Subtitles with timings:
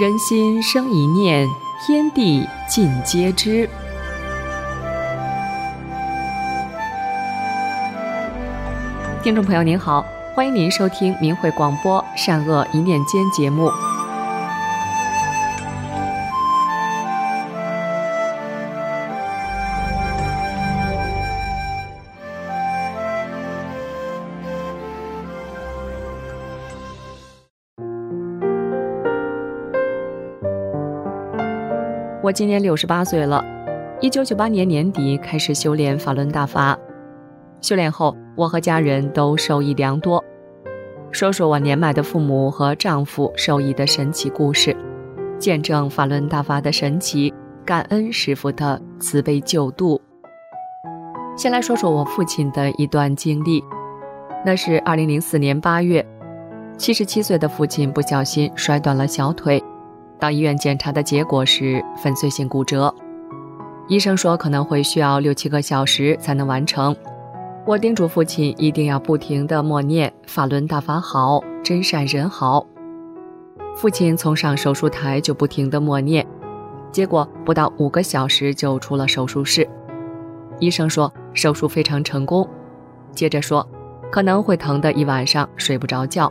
[0.00, 1.46] 人心生一念，
[1.84, 3.68] 天地尽皆知。
[9.22, 10.02] 听众朋友您好，
[10.34, 13.70] 欢迎您收听明慧广播《善恶一念间》节目。
[32.30, 33.44] 我今年六十八岁了，
[34.00, 36.78] 一九九八年年底开始修炼法轮大法。
[37.60, 40.24] 修炼后，我和家人都受益良多。
[41.10, 44.76] 说说我年迈的父母和丈夫受益的神奇故事，
[45.40, 50.00] 见证法轮大法的神奇，感恩师傅的慈悲救度。
[51.36, 53.60] 先来说说我父亲的一段经历，
[54.46, 56.06] 那是二零零四年八月，
[56.78, 59.60] 七十七岁的父亲不小心摔断了小腿。
[60.20, 62.94] 到医院检查的结果是粉碎性骨折，
[63.88, 66.94] 医生说可能会需要六七个小时才能完成。
[67.66, 72.66] 我叮嘱父亲一定要不停地默念“法轮大法好，真善人好”。
[73.76, 76.26] 父亲从上手术台就不停地默念，
[76.92, 79.68] 结果不到五个小时就出了手术室。
[80.58, 82.46] 医生说手术非常成功，
[83.12, 83.66] 接着说
[84.10, 86.30] 可能会疼得一晚上睡不着觉。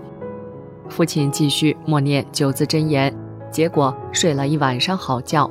[0.89, 3.13] 父亲继续默念九字真言。
[3.51, 5.49] 结果睡了一晚上好觉。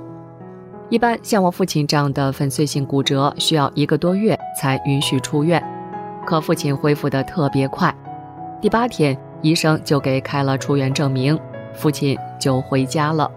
[0.88, 5.62] 一般像我父亲这样的粉碎性骨折，需要一个多月才允许出院。
[6.24, 7.94] 可父亲恢复的特别快，
[8.60, 11.38] 第八天医生就给开了出院证明，
[11.74, 13.30] 父亲就回家了。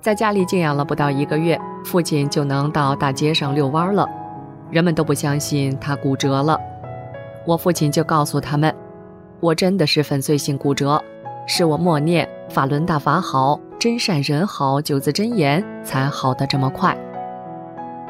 [0.00, 4.08] 在家里静养了不到一个月，父亲就能到大街上遛弯了。
[4.70, 6.58] 人们都不相信他骨折了，
[7.46, 8.74] 我父亲就告诉他们
[9.40, 11.02] ：“我真的是粉碎性骨折。”
[11.46, 16.96] 是我默念法轮大法好，真善人好九字真言才好的这么快。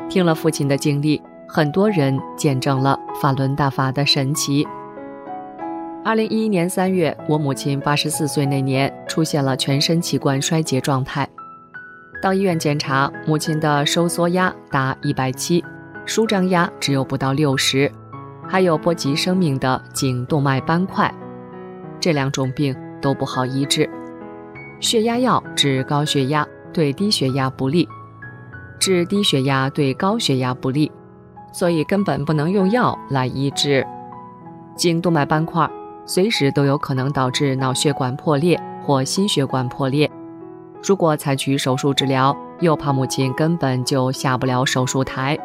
[0.08, 4.66] 听了父亲的经历，很多人见证了法轮大法的神奇。
[6.04, 11.26] 二零一一年三月，我母亲八十四岁那年出现了全身器官衰竭状态，
[12.20, 15.64] 到医院检查，母亲的收缩压达一百七，
[16.04, 17.90] 舒张压只有不到六十，
[18.46, 21.12] 还有波及生命的颈动脉斑块，
[22.00, 22.76] 这两种病。
[23.04, 23.86] 都不好医治，
[24.84, 27.88] 血压药治高血压对低血压不利，
[28.78, 30.92] 治低血压对高血压不利，
[31.54, 33.82] 所以根本不能用药来医治。
[34.76, 35.66] 颈动脉斑块
[36.04, 40.10] 随时都有可能导致脑血管破裂或心血管破裂，
[40.86, 45.38] 如果采取手术治疗，又怕母亲根本就下不了手术台。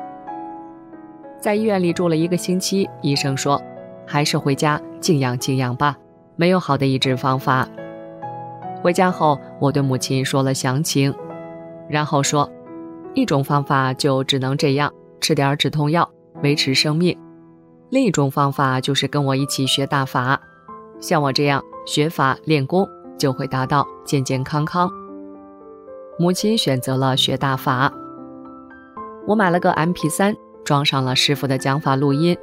[1.40, 3.62] 在医院里住了一个星期，医生说，
[4.06, 5.96] 还是回家静养静养吧。
[6.36, 7.66] 没有好的医治方法。
[8.82, 11.14] 回家后，我对母亲说了详情，
[11.90, 12.50] 然后说，
[13.14, 16.10] 一种方法就只能这样，吃点止痛药
[16.44, 17.14] 维持生命；
[17.90, 20.40] 另一种方法就是跟我一起学大法，
[21.02, 22.88] 像我这样学法练功，
[23.18, 24.90] 就会达到健健康康。
[26.18, 27.92] 母亲选择了学大法，
[29.28, 32.38] 我买了个 MP3，装上了师傅的讲法录音，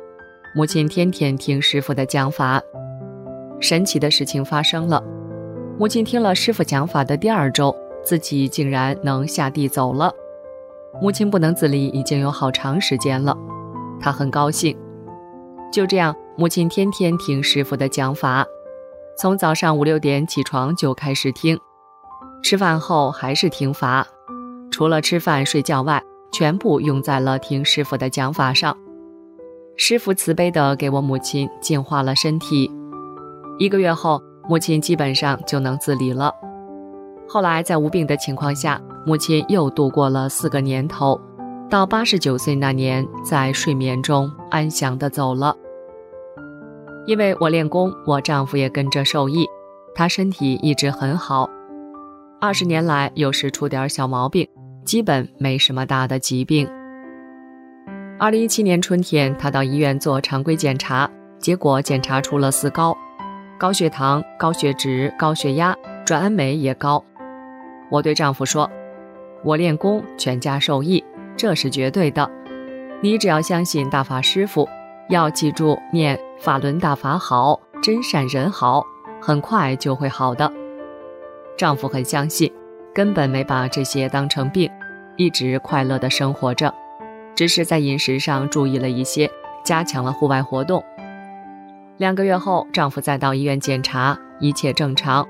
[0.55, 2.61] 母亲天天听师傅的讲法。
[3.59, 5.03] 神奇的事情发生了，
[5.79, 10.11] 母亲听了师傅讲法的第二周，自己竟然能下地走了。
[11.03, 13.37] 母亲不能自理已经有好长时间了，
[14.01, 14.75] 她很高兴。
[15.71, 18.47] 就这样，母亲天天听师傅的讲法，
[19.19, 21.59] 从早上五六点起床就开始听，
[22.43, 24.07] 吃饭后还是听法，
[24.71, 26.03] 除了吃饭睡觉外，
[26.33, 28.75] 全部用在了听师傅的讲法上。
[29.77, 32.73] 师傅慈悲地给我母亲净化了身体。
[33.59, 36.33] 一个月后，母亲基本上就能自理了。
[37.29, 41.21] 后来在无病的情况下，母亲又度过了四个年头，
[41.69, 45.57] 到八十九岁那年，在睡眠中安详地走了。
[47.07, 49.47] 因为我练功，我丈夫也跟着受益，
[49.95, 51.49] 他身体一直很好。
[52.41, 54.49] 二十年来，有时出点小毛病，
[54.85, 56.69] 基本没什么大的疾病。
[58.19, 62.97] 二零一七年春天，他到医院做常规检查，结果检查出了四高：
[63.59, 65.75] 高血糖、高血脂、高血压，
[66.05, 67.03] 转氨酶也高。
[67.89, 68.71] 我对丈夫说
[69.43, 71.03] ：“我练功，全家受益，
[71.39, 72.31] 这是绝对的。
[73.01, 74.69] 你只要相信大法师傅，
[75.09, 78.85] 要记住念法轮大法好，真善人好，
[79.23, 80.53] 很快就会好的。”
[81.57, 82.53] 丈夫很相信，
[82.95, 84.71] 根本没把这些当成病，
[85.17, 86.75] 一直快乐地生活着。
[87.35, 89.31] 只是在饮食上注意了一些，
[89.65, 90.85] 加强了户外活动。
[91.99, 95.27] 两个月后，丈夫再到医院检查，一切正常。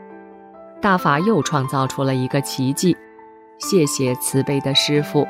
[0.82, 2.96] 大法又创造出了一个奇迹，
[3.58, 5.24] 谢谢慈悲的师傅。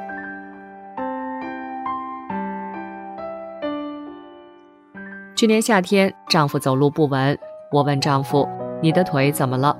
[5.34, 7.38] 去年夏天，丈夫走路不稳，
[7.70, 8.48] 我问丈夫
[8.80, 9.76] ：“你的腿怎么了？”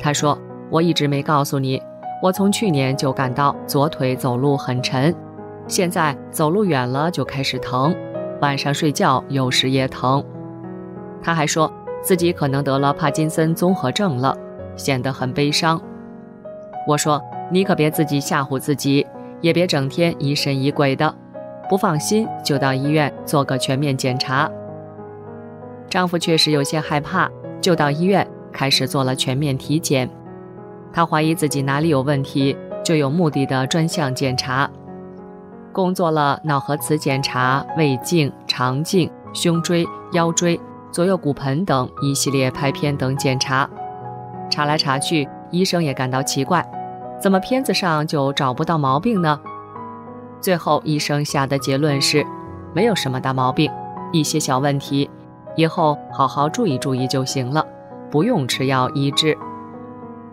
[0.00, 0.36] 他说
[0.70, 1.80] ：“我一直没告诉你，
[2.20, 5.14] 我从去年就感到左腿走路很沉。”
[5.68, 7.94] 现在走路远了就开始疼，
[8.40, 10.22] 晚上睡觉有时也疼。
[11.24, 11.72] 他还说
[12.02, 14.36] 自己可能得了帕金森综合症了，
[14.76, 15.80] 显得很悲伤。
[16.86, 19.06] 我说：“你可别自己吓唬自己，
[19.40, 21.12] 也别整天疑神疑鬼的，
[21.66, 24.50] 不放心就到医院做个全面检查。”
[25.88, 27.30] 丈夫确实有些害怕，
[27.60, 30.10] 就到医院开始做了全面体检。
[30.92, 32.54] 他怀疑自己哪里有问题，
[32.84, 34.68] 就有目的的专项检查。
[35.72, 40.60] 共做了脑核磁检查、胃镜、肠镜、胸椎、腰椎、
[40.94, 43.68] 左右骨盆等一系列拍片等检查，
[44.48, 46.64] 查来查去，医生也感到奇怪，
[47.20, 49.40] 怎么片子上就找不到毛病呢？
[50.40, 52.24] 最后医生下的结论是，
[52.72, 53.68] 没有什么大毛病，
[54.12, 55.10] 一些小问题，
[55.56, 57.66] 以后好好注意注意就行了，
[58.08, 59.36] 不用吃药医治。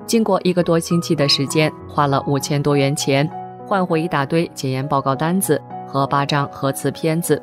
[0.05, 3.27] 经过一个多星期的时间，花了五千多元钱。
[3.65, 7.41] 换回一大堆检验报告单子和八张核磁片子，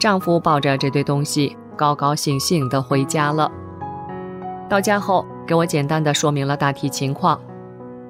[0.00, 3.50] 丈夫抱着这堆东西高高兴兴地回家了。
[4.68, 7.40] 到家后，给我简单的说明了大体情况。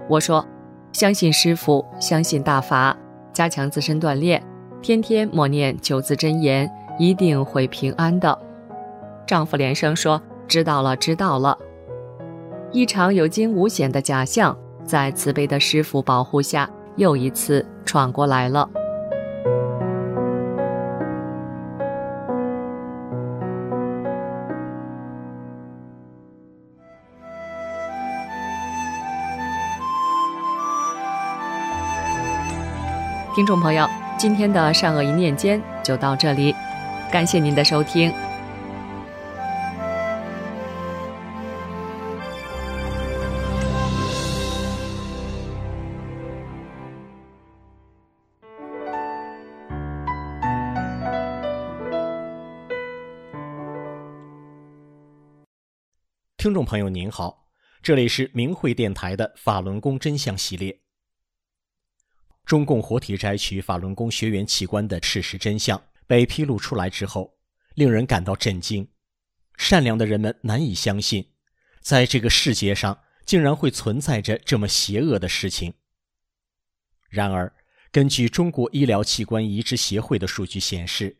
[0.08, 0.46] 我说
[0.92, 2.96] ：“相信师傅，相信大法，
[3.32, 4.42] 加强自身锻炼，
[4.80, 8.38] 天天默念九字真言，一定会平安的。”
[9.26, 11.58] 丈夫连声说：“知道了，知道了。”
[12.72, 16.70] 一场有惊无险的假象，在慈悲的师傅保护下。
[16.96, 18.66] 又一次闯过来了。
[33.36, 33.86] 听众朋友，
[34.18, 36.54] 今天的善恶一念间就到这里，
[37.12, 38.10] 感谢您的收听。
[56.38, 57.44] 听众朋友您好，
[57.82, 60.85] 这里是明慧电台的法轮功真相系列。
[62.46, 67.36] 中共活体摘取法轮功学员器官的事实真相被披露出来之后，
[67.74, 68.88] 令人感到震惊。
[69.58, 71.32] 善良的人们难以相信，
[71.80, 75.74] 在这个世界上竟然会存在着这么邪恶的事情。
[77.10, 77.52] 然而，
[77.90, 81.18] 根据中国医疗器官移植协会的数据显示，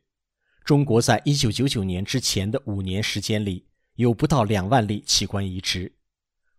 [0.64, 3.66] 中国在一九九九年之前的五年时间里。
[3.97, 5.95] 有不到两万例器官移植，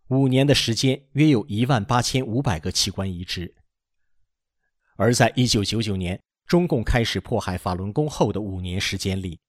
[0.08, 3.54] 五年的时间约有一万八千五百个器官移植。
[4.98, 9.40] 而在一九九九年中共开始迫害法轮功后的五年时间里，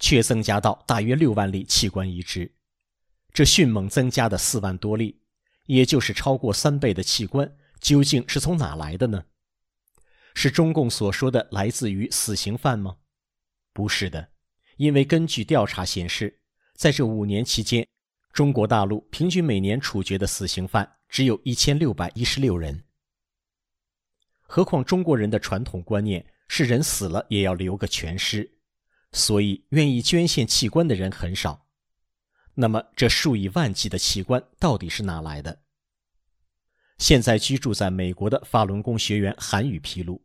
[0.00, 2.52] 却增加到大约六万例器官移植，
[3.32, 5.20] 这迅猛增加的四万多例，
[5.66, 9.24] 也就是超过三倍的器官，究竟是从哪来的呢？
[10.34, 12.96] 是中共所说的来自于死刑犯吗？
[13.72, 14.30] 不是的，
[14.76, 16.40] 因为根据调查显示。
[16.74, 17.88] 在这五年期间，
[18.34, 22.84] 中国大陆平均每年处决的死刑犯只有一千六百一十六人。
[24.46, 28.58] 何况中国人的传统观念是人死了也要留个全尸，
[29.12, 31.66] 所以愿意捐献器官的人很少。
[32.54, 35.62] 那么，这数以万计的器官到底是哪来的？
[36.98, 40.24] 现在居住在美国的法轮功学员韩宇披露，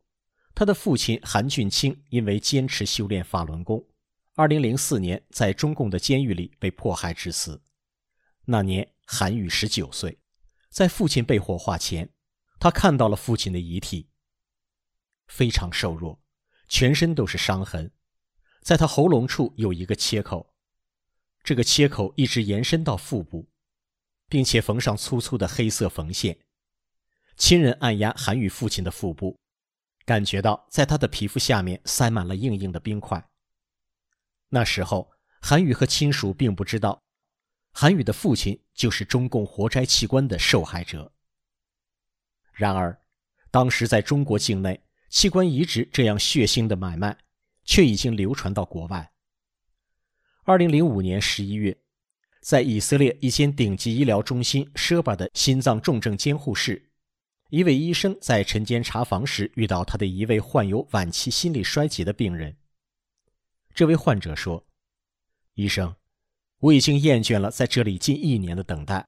[0.56, 3.86] 他的父亲韩俊清因为坚持修炼法轮功
[4.36, 7.62] ，2004年在中共的监狱里被迫害致死。
[8.46, 10.20] 那年韩愈十九岁，
[10.70, 12.10] 在父亲被火化前，
[12.58, 14.08] 他看到了父亲的遗体，
[15.32, 16.22] 非常瘦弱，
[16.68, 17.90] 全身都是伤痕，
[18.62, 20.54] 在他喉咙处有一个切口，
[21.42, 23.50] 这个切口一直延伸到腹部，
[24.28, 26.38] 并且缝上粗粗的黑色缝线。
[27.38, 29.40] 亲人按压韩愈父亲的腹部。
[30.04, 33.30] 感觉到在他的皮肤下面塞满了硬硬的冰块。
[34.50, 37.02] 那时候，韩愈和亲属并不知道，
[37.72, 41.14] 韩愈的父亲就是中共活摘器官的受害者。
[42.52, 43.00] 然而，
[43.52, 47.18] 当时在中国境内，器官移植这样血腥的买卖，
[47.65, 49.12] 却已经流传到国外。
[50.44, 51.77] 二零零五年十一月，
[52.41, 56.91] 在以色列一间顶级医疗中心舍巴的心脏重症监护室。
[57.50, 62.56] 一位医生在晨间查房时遇到他的一位患有晚期心力衰竭的病人。
[63.75, 64.65] 这位患者说
[65.56, 65.94] ：“医生，
[66.60, 69.06] 我已经厌倦了在这里近一年的等待，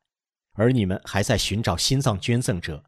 [0.51, 2.83] 而你们还在寻找心脏捐赠者。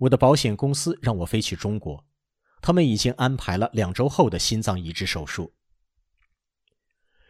[0.00, 2.04] 我的保险公司让我飞去中国，
[2.62, 5.52] 他们已经安排了两周后的心脏移植手术。”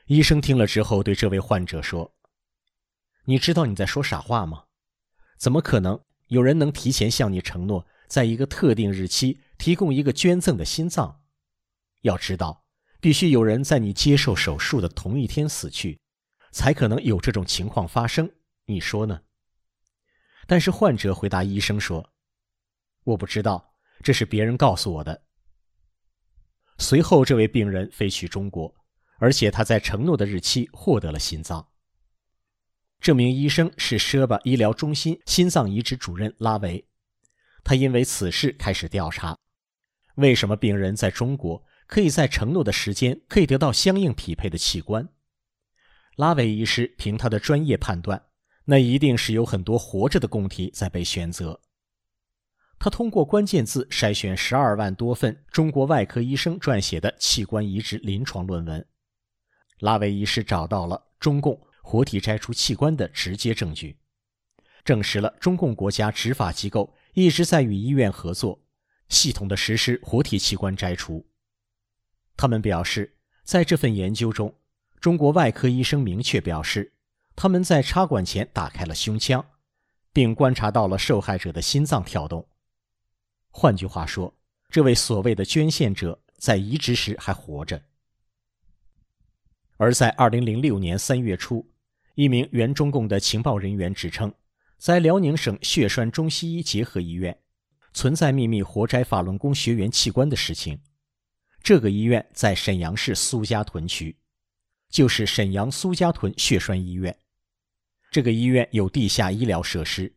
[0.06, 2.14] 医生听了之后对这位患者说
[3.26, 4.66] ：“你知道你在说傻话吗？
[5.36, 11.20] 怎么可能？”有人能提前向你承诺，在一个特定日期提供一个捐赠的心脏？
[12.00, 12.64] 要知道，
[13.00, 16.00] 必须有人在你接受手术的同一天死去，
[16.50, 18.30] 才可能有这种情况发生。
[18.64, 19.20] 你说呢？
[20.46, 22.14] 但是患者回答医生说
[23.04, 23.71] ：“我不知道，
[24.02, 25.22] 这是别人告诉我的。”
[26.78, 28.74] 随后，这位病人飞去中国，
[29.18, 31.68] 而且他在承诺的日期获得了心脏。
[33.00, 36.86] 这名医生是舍巴医疗中心心脏移植主任拉维，
[37.64, 39.38] 他因为此事开始调查：
[40.16, 45.08] 为什么病人在中国可以在承诺的时间可以得到相应匹配的器官？
[46.16, 48.26] 拉维医师凭他的专业判断，
[48.64, 51.60] 那一定是有很多活着的供体在被选择。
[52.82, 58.84] 他通过关键字筛选十二万多份中国外科医生撰写的器官移植临床论文，
[59.78, 61.64] 拉维医师找到了中共。
[61.80, 63.98] 活体摘除器官的直接证据，
[64.84, 68.60] 证实了中共国家执法机构一直在与医院合作，
[69.08, 71.24] 系统的实施活体器官摘除。
[72.36, 74.56] 他们表示，在这份研究中，
[74.98, 76.94] 中国外科医生明确表示，
[77.36, 79.44] 他们在插管前打开了胸腔，
[80.12, 82.48] 并观察到了受害者的心脏跳动。
[83.52, 84.34] 换句话说，
[84.68, 87.80] 这位所谓的捐献者在移植时还活着。
[89.76, 91.68] 而在二零零六年三月初。
[92.14, 94.34] 一名原中共的情报人员指称，
[94.76, 97.40] 在辽宁省血栓中西医结合医院
[97.94, 100.78] 存在秘密活摘法轮功学员器官的事情。
[101.62, 104.14] 这个医院在沈阳市苏家屯区，
[104.90, 107.16] 就是沈阳苏家屯血栓医院。
[108.10, 110.14] 这个医院有地下医疗设施，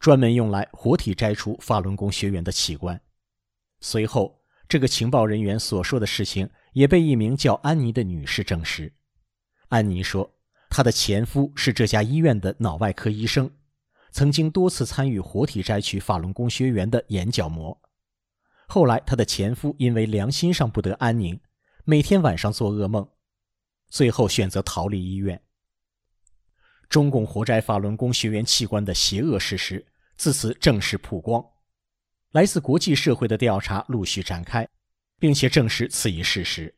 [0.00, 3.00] 专门用来活体摘除法轮功学员的器官。
[3.80, 8.92] 随后，这个情报人员所说的事情也被一名叫安妮的女士证实。
[9.68, 10.34] 安妮说。
[10.72, 13.50] 她的前夫是这家医院的脑外科医生，
[14.12, 17.76] 曾经多次参与活体摘取法轮功学员的眼角膜。
[18.68, 21.40] 后来，她的前夫因为良心上不得安宁，
[21.84, 23.08] 每天晚上做噩梦，
[23.88, 25.42] 最后选择逃离医院。
[26.88, 29.84] 中共活摘法轮功学员器官的邪恶事实
[30.20, 31.42] 自此正式曝光，
[32.32, 34.68] 来自国际社会的调查陆续展开，
[35.18, 36.74] 并且证实此一事实。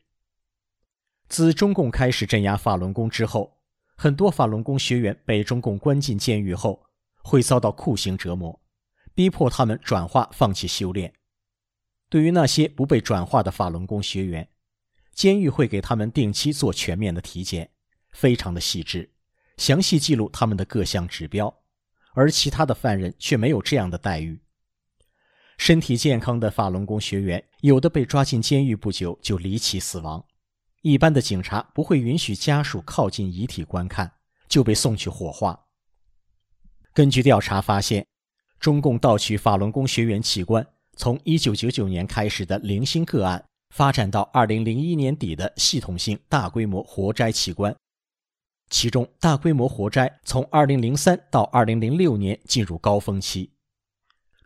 [1.27, 3.59] 自中共开始镇压法轮功之后。
[3.97, 6.85] 很多法轮功学员被中共关进监狱后，
[7.21, 8.61] 会遭到酷刑折磨，
[9.13, 11.13] 逼迫他们转化、放弃修炼。
[12.07, 14.47] 对于那些不被转化的法轮功学员，
[15.13, 17.69] 监狱会给他们定期做全面的体检，
[18.13, 19.11] 非常的细致，
[19.57, 21.62] 详细记录他们的各项指标。
[22.13, 24.39] 而其他的犯人却没有这样的待遇。
[25.57, 30.23] 身体健康的法轮功学员，有的被抓进监狱不久就离奇死亡。
[30.81, 34.11] 一般的警察不会允许家属靠近遗体观看，
[34.49, 35.57] 就被送去火化。
[36.93, 38.05] 根据调查发现，
[38.59, 40.65] 中共盗取法轮功学员器官，
[40.97, 47.73] 从1999年开始的零星个案，发展到2001年底的系统性大规模活摘器官。
[48.73, 53.53] 其中，大规模活摘从2003到2006年进入高峰期。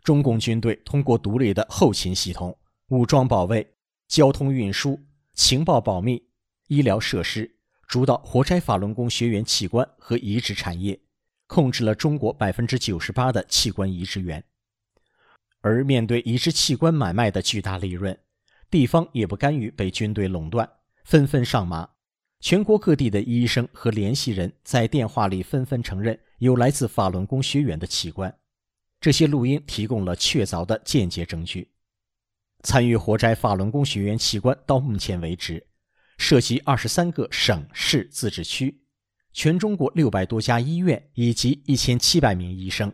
[0.04, 2.54] 中共军队通过独立的后勤系统、
[2.88, 3.66] 武装保卫、
[4.06, 5.00] 交通运输、
[5.32, 6.22] 情报保密。
[6.66, 7.50] 医疗设施
[7.86, 11.00] 主导活摘法轮功学员器官和移植产业，
[11.46, 14.44] 控制了中国百分之九十八的器官移植源。
[15.62, 18.16] 而面对移植器官买卖的巨大利润，
[18.70, 20.70] 地方也不甘于被军队垄断，
[21.02, 21.88] 纷纷上马。
[22.40, 28.32] 全国各地的医生和联系人在电话里纷纷承认有来自法轮功学员的器官。
[29.00, 31.70] 这些录音提供了确凿的间接证据。
[32.64, 35.64] 参与活摘法轮功学员器官到目前为止，
[36.16, 38.82] 涉及二十三个省市自治区，
[39.32, 42.92] 全中国六百多家医院以及一千七百名医生。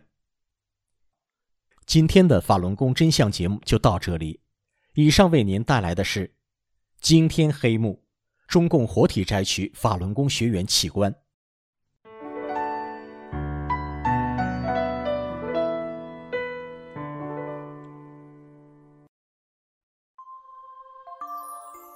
[1.87, 4.41] 今天的法轮功真相节目就到这里。
[4.93, 6.35] 以上为您带来的是
[7.01, 8.04] 惊天黑幕：
[8.47, 11.13] 中共活体摘取法轮功学员器官。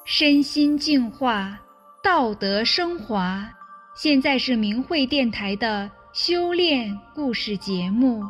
[0.05, 1.57] 身心净化，
[2.03, 3.47] 道德升华。
[3.95, 8.23] 现在是明慧电台的修炼故事节目。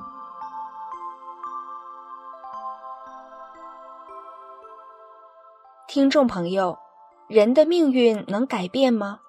[5.88, 6.78] 听众朋友，
[7.30, 9.20] 人的命运能改变吗？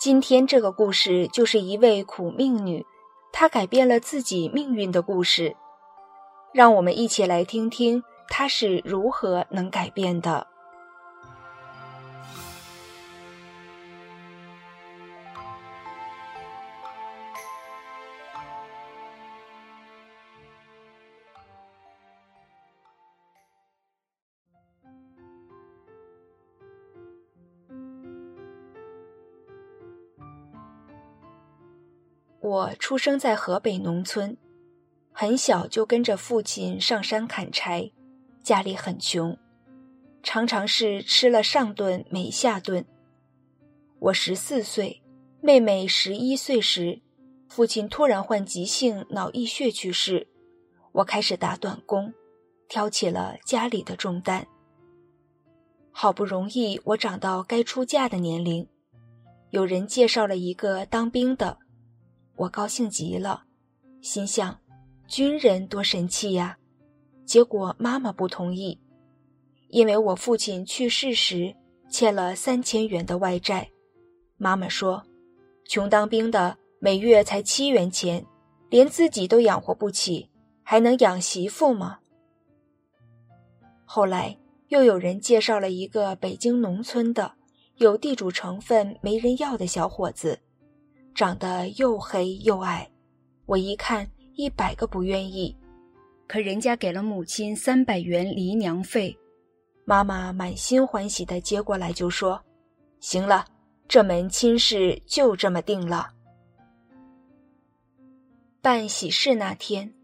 [0.00, 2.86] 今天这个故事就是一位苦命女，
[3.32, 5.54] 她改变了自己命运的故事。
[6.54, 10.46] 让我们一起来听听她是如何能改变的。
[32.54, 34.36] 我出生在河北农村，
[35.10, 37.90] 很小就跟着父亲上山砍柴，
[38.44, 39.36] 家里很穷，
[40.22, 42.84] 常常是吃了上顿没下顿。
[43.98, 45.02] 我十四岁，
[45.40, 47.00] 妹妹十一岁时，
[47.48, 50.28] 父亲突然患急性脑溢血去世，
[50.92, 52.14] 我开始打短工，
[52.68, 54.46] 挑起了家里的重担。
[55.90, 58.68] 好不容易我长到该出嫁的年龄，
[59.50, 61.58] 有人介绍了一个当兵的。
[62.36, 63.44] 我高兴极了，
[64.00, 64.58] 心想，
[65.06, 66.58] 军人多神气呀。
[67.24, 68.78] 结果妈妈不同意，
[69.68, 71.54] 因为我父亲去世时
[71.88, 73.70] 欠了三千元的外债。
[74.36, 75.02] 妈妈说，
[75.66, 78.26] 穷当兵的每月才七元钱，
[78.68, 80.28] 连自己都养活不起，
[80.62, 82.00] 还能养媳妇吗？
[83.84, 84.36] 后来
[84.68, 87.32] 又有人介绍了一个北京农村的
[87.76, 90.40] 有地主成分、没人要的小伙子。
[91.14, 92.90] 长得又黑又矮，
[93.46, 95.54] 我一看一百个不愿意，
[96.26, 99.16] 可人家给了母亲三百元离娘费，
[99.84, 102.42] 妈妈满心欢喜的接过来就说
[102.98, 103.44] ：“行了，
[103.86, 106.10] 这门亲事就这么定了。”
[108.60, 109.94] 办喜事那天，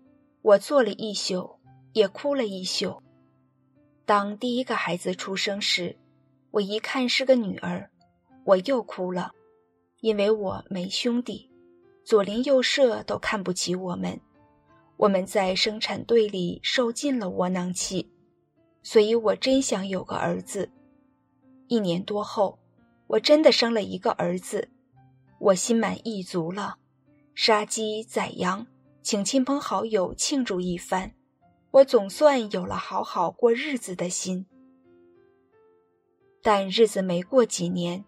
[0.43, 1.59] 我坐了一宿，
[1.93, 3.03] 也哭了一宿。
[4.07, 5.97] 当第一个孩子出生时，
[6.53, 7.91] 我一看是个女儿，
[8.45, 9.33] 我又哭了。
[10.01, 11.51] 因为我没兄弟，
[12.05, 14.19] 左邻右舍都看不起我们，
[14.97, 18.11] 我们在生产队里受尽了窝囊气，
[18.83, 20.71] 所以我真想有个儿子。
[21.69, 22.59] 一年多后，
[23.07, 24.71] 我真的生了一个儿子，
[25.39, 26.77] 我心满意足了，
[27.35, 28.67] 杀鸡宰羊，
[29.03, 31.13] 请亲朋好友庆祝一番，
[31.71, 34.47] 我总算有了好好过日子的心。
[36.43, 38.07] 但日子没过几年。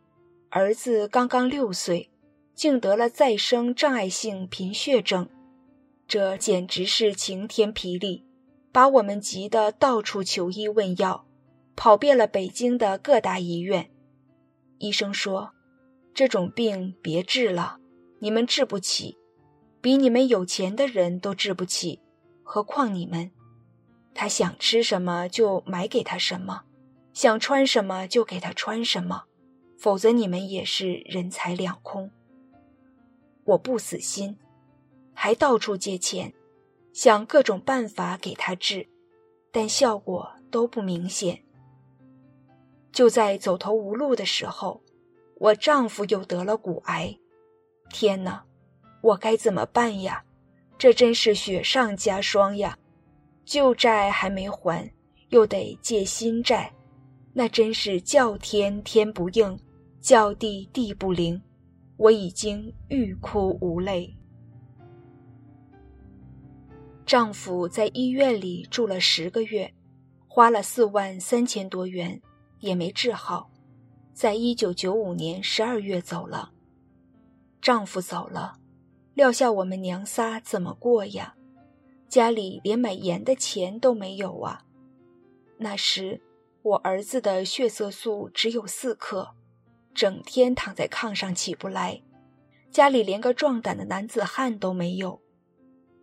[0.55, 2.11] 儿子刚刚六岁，
[2.55, 5.27] 竟得了再生障碍性贫血症，
[6.07, 8.27] 这简直是晴天霹雳，
[8.71, 11.25] 把我们急得到处求医问药，
[11.75, 13.91] 跑遍了北京的各大医院。
[14.77, 15.53] 医生说
[16.12, 17.79] ：“这种病别治了，
[18.19, 19.17] 你们治不起，
[19.81, 22.03] 比你们有钱的人都治不起，
[22.43, 23.31] 何况你们？
[24.12, 26.65] 他想吃什么就买给他什么，
[27.15, 29.23] 想穿什么就给他穿什么。”
[29.83, 32.09] 否则你们也是人财两空。
[33.42, 34.38] 我不死心，
[35.12, 36.33] 还到处借钱，
[36.92, 38.88] 想各种办法给他治，
[39.51, 41.42] 但效果都不明显。
[42.92, 44.81] 就在走投无路的时候，
[45.35, 47.18] 我丈夫又得了骨癌。
[47.90, 48.40] 天哪，
[49.01, 50.23] 我该怎么办呀？
[50.79, 52.79] 这真是雪上加霜呀！
[53.45, 54.88] 旧债还没还，
[55.31, 56.73] 又得借新债，
[57.33, 59.59] 那真是叫天天不应。
[60.03, 61.41] 叫地地不灵，
[61.97, 64.12] 我已经欲哭无泪。
[67.07, 69.73] 丈夫在医院里住了十个月，
[70.27, 72.21] 花了四万三千多元，
[72.59, 73.49] 也没治好，
[74.12, 76.51] 在一九九五年十二月走了。
[77.61, 78.59] 丈夫走了，
[79.15, 81.37] 撂下我们娘仨怎么过呀？
[82.09, 84.65] 家里连买盐的钱都没有啊！
[85.59, 86.21] 那时，
[86.62, 89.37] 我儿子的血色素只有四克，
[89.95, 92.03] 整天躺在炕上起不来，
[92.71, 95.21] 家里连个壮胆的男子汉都没有。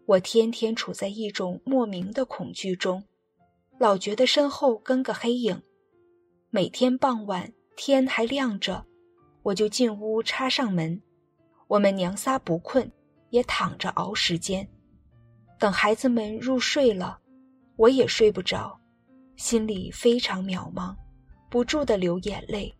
[0.05, 3.03] 我天天处在一种莫名的恐惧中，
[3.77, 5.61] 老觉得身后跟个黑影。
[6.49, 8.85] 每天傍晚天还亮着，
[9.43, 11.01] 我就进屋插上门。
[11.67, 12.91] 我们娘仨不困，
[13.29, 14.67] 也躺着熬时间，
[15.59, 17.19] 等孩子们入睡了，
[17.75, 18.79] 我也睡不着。
[19.35, 20.95] 心里非常渺茫，
[21.49, 22.75] 不住的流眼泪，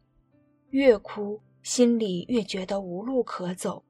[0.71, 3.83] 越哭心里越觉得无路可走，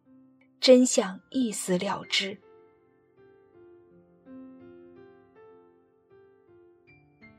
[0.59, 2.39] 真想一死了之。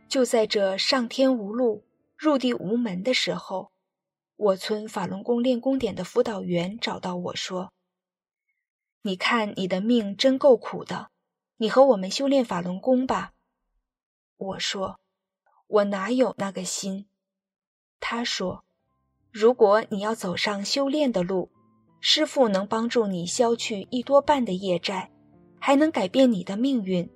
[0.08, 1.84] 就在这上天无路，
[2.16, 3.72] 入地无门的时候，
[4.36, 7.72] 我村法轮功练功点的辅导员找到我说
[9.02, 11.10] ：“你看你的命真够苦的，
[11.56, 13.32] 你和我们修炼法轮功吧。”
[14.36, 14.98] 我说。
[15.72, 17.06] 我哪有那个心？
[18.00, 18.64] 他说
[19.32, 21.48] ：“如果你要走上修炼的路，
[22.00, 25.10] 师傅能帮助你消去一多半的业债，
[25.58, 27.08] 还能改变你的命运。”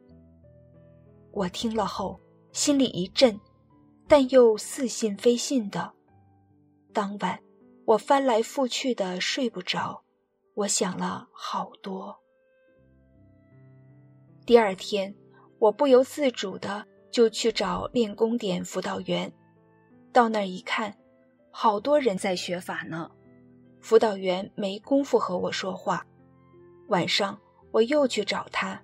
[1.32, 2.20] 我听了后
[2.52, 3.40] 心里一震，
[4.06, 5.92] 但又似信非信的。
[6.92, 7.40] 当晚
[7.84, 10.02] 我翻来覆去的睡不着，
[10.54, 12.16] 我想了好多。
[14.46, 15.14] 第二天，
[15.58, 16.86] 我不由自主的。
[17.14, 19.32] 就去找练功点辅导员，
[20.12, 20.96] 到那儿一看，
[21.56, 23.08] 好多人在学法呢。
[23.80, 26.04] 辅导员没工夫和我说话。
[26.88, 27.38] 晚上
[27.70, 28.82] 我又去找他，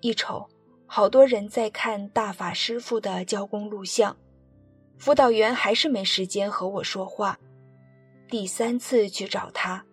[0.00, 0.44] 一瞅，
[0.84, 4.16] 好多人在看大法师傅的教功录像。
[4.98, 7.38] 辅导员还是没时间和我说话。
[8.28, 9.84] 第三次去找他，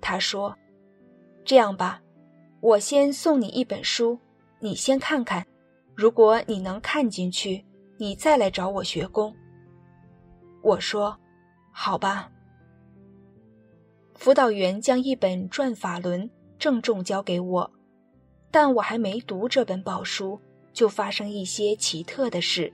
[0.00, 0.56] 他说
[1.46, 2.02] ：“这样吧，
[2.60, 4.18] 我先送你一本书，
[4.58, 5.46] 你先看看。”
[5.94, 7.64] 如果你能看进去，
[7.98, 9.32] 你再来找我学功。
[10.60, 11.16] 我说
[11.72, 12.30] ：“好吧。”
[14.14, 17.72] 辅导员将一本《转法轮》郑重交给我，
[18.52, 20.40] 但我还没读这本宝书，
[20.72, 22.72] 就发生一些奇特的事。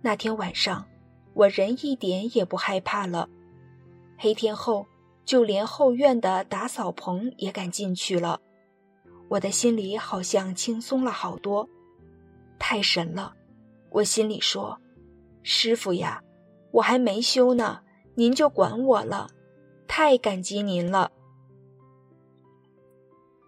[0.00, 0.84] 那天晚上，
[1.34, 3.28] 我人一点也不害怕了。
[4.18, 4.84] 黑天后，
[5.24, 8.40] 就连后院的打扫棚也敢进去了。
[9.28, 11.68] 我的心里好像轻松了好多。
[12.58, 13.32] 太神了，
[13.90, 14.76] 我心里说
[15.44, 16.20] ：“师傅呀，
[16.72, 17.80] 我还没修呢，
[18.16, 19.28] 您就管我了，
[19.86, 21.12] 太感激您了。”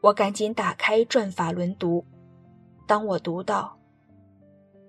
[0.02, 2.04] 我赶紧打开《转法轮》读。
[2.86, 3.78] 当我读到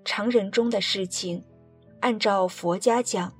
[0.04, 1.42] 常人中的事情，
[2.00, 3.32] 按照佛家讲，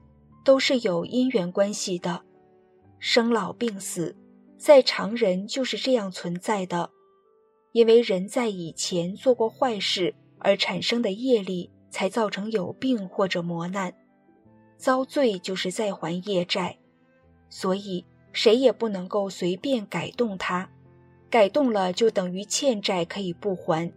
[0.44, 2.22] 都是有因缘关系的，
[2.98, 4.16] 生老病死，
[4.58, 6.90] 在常人就是这样存在的，
[7.72, 10.14] 因为人在以前做过坏事。
[10.38, 13.92] 而产生的业力，才造成有病或者磨难，
[14.76, 16.78] 遭罪就是在还业债，
[17.48, 20.70] 所以谁也不能够随便改动它，
[21.30, 23.92] 改动了就等于欠债可以不还，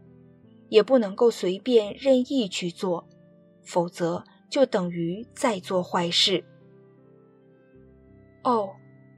[0.69, 3.07] 也不能够随便任意去做，
[3.63, 6.43] 否则就等于在做坏事。
[8.43, 8.69] 哦，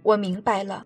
[0.04, 0.86] 我明白了，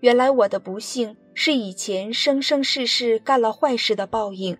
[0.00, 4.56] 原来我的不幸是以前生生世世干了坏事的报应。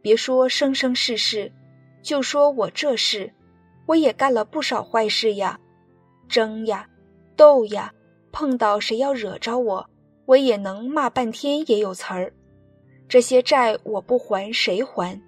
[0.00, 1.50] 别说生生世世，
[2.02, 3.32] 就说我这事，
[3.86, 5.58] 我也干了不少坏事呀，
[6.28, 6.88] 争呀，
[7.36, 7.92] 斗呀，
[8.32, 9.90] 碰到谁要惹着我，
[10.26, 12.32] 我也能骂半天也有词儿。
[13.08, 15.20] 这些债我不还谁还？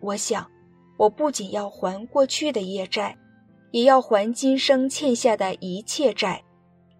[0.00, 0.50] 我想，
[0.96, 3.18] 我不仅要还过去的业债，
[3.72, 6.44] 也要还今生欠下的一切债，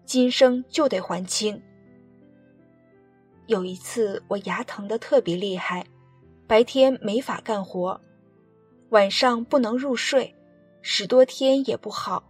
[0.05, 1.61] 今生就得还清。
[3.47, 5.85] 有一次我牙疼的特别厉害。
[6.47, 7.99] 白天没法干活，
[8.89, 10.34] 晚上不能入睡，
[10.87, 12.23] 十多天也不好，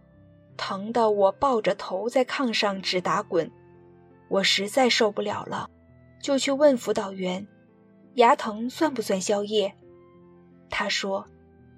[0.56, 3.52] 疼得我抱着头在炕上直打滚。
[4.28, 5.68] 我实在受不了了，
[6.22, 7.46] 就去问辅导员
[8.16, 9.70] ：“牙疼算不算宵夜？”
[10.70, 11.22] 他说：“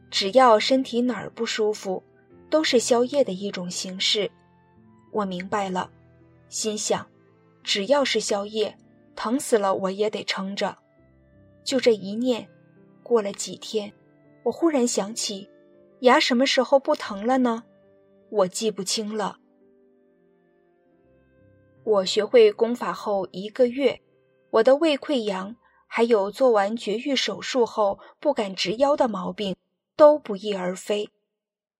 [0.08, 2.00] 只要身体哪儿不舒服，
[2.48, 4.30] 都是宵夜的一种形式。”
[5.10, 5.90] 我明白了，
[6.48, 7.04] 心想：
[7.64, 8.78] 只要是宵夜，
[9.16, 10.78] 疼死了我也得撑着。
[11.64, 12.48] 就这一念，
[13.02, 13.92] 过了几天，
[14.44, 15.50] 我忽然想起，
[16.00, 17.64] 牙什么时候不疼了呢？
[18.30, 19.38] 我记不清了。
[21.84, 24.00] 我学会功法后一个月，
[24.50, 25.56] 我的胃溃疡，
[25.86, 29.56] 还有做完绝育手术后不敢直腰的毛病，
[29.96, 31.08] 都不翼而飞。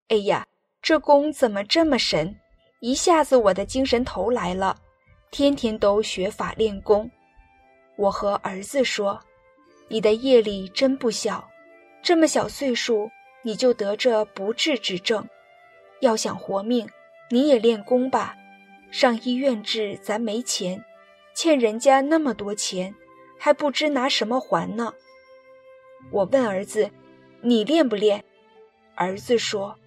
[0.09, 0.47] 哎呀，
[0.81, 2.35] 这功怎么这么神？
[2.81, 4.77] 一下子我的精神头来了，
[5.31, 7.11] 天天都学法练功。
[7.97, 9.21] 我和儿子说。
[9.91, 11.49] 你的业力真不小，
[12.03, 13.11] 这么小岁数，
[13.49, 15.27] 你就得这不治之症。
[16.01, 16.87] 要想活命，
[17.31, 18.37] 你也练功吧。
[18.91, 20.85] 上医院治，咱没钱，
[21.35, 22.95] 欠人家那么多钱，
[23.39, 24.93] 还不知拿什么还呢。
[26.11, 26.91] 我问儿子
[27.41, 28.23] ：“你练不练？”
[28.95, 29.79] 儿子说：“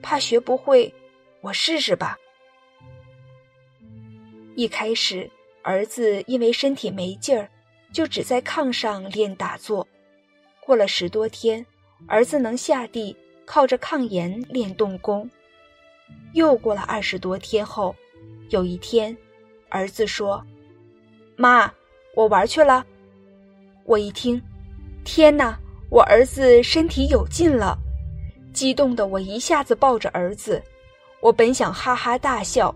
[0.00, 0.94] 怕学不会，
[1.40, 2.16] 我试试吧。”
[4.54, 5.28] 一开始，
[5.62, 7.50] 儿子因为身体没劲儿，
[7.92, 9.88] 就只在炕上练打坐。
[10.60, 11.66] 过了十多天，
[12.06, 15.28] 儿子能下地，靠着炕沿练动功。
[16.32, 17.94] 又过了二十多天后，
[18.50, 19.16] 有一天，
[19.68, 20.44] 儿子说
[21.36, 21.72] ：“妈，
[22.14, 22.84] 我玩去了。”
[23.84, 24.40] 我一听，
[25.04, 25.58] 天哪！
[25.90, 27.76] 我儿子身体有劲了，
[28.52, 30.62] 激动的我一下子抱着儿子。
[31.20, 32.72] 我本想哈哈大笑，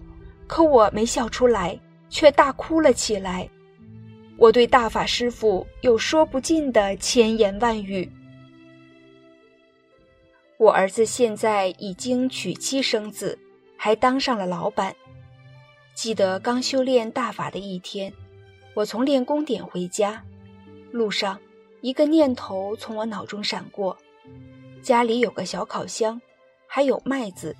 [0.49, 3.49] 可我没笑出来，却大哭了起来。
[4.37, 8.11] 我对大法师父有说不尽的千言万语。
[10.57, 13.38] 我儿子现在已经娶妻生子，
[13.77, 14.95] 还当上了老板。
[15.95, 18.12] 记得刚修炼大法的一天，
[18.75, 20.25] 我从练功点回家，
[20.90, 21.38] 路上。
[21.81, 23.99] 一个念头从我脑中闪过：
[24.81, 26.19] 家里有个小烤箱，
[26.67, 27.55] 还有麦子。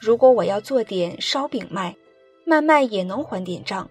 [0.00, 1.94] 如果我要做点烧饼卖，
[2.46, 3.90] 慢慢也能还点账。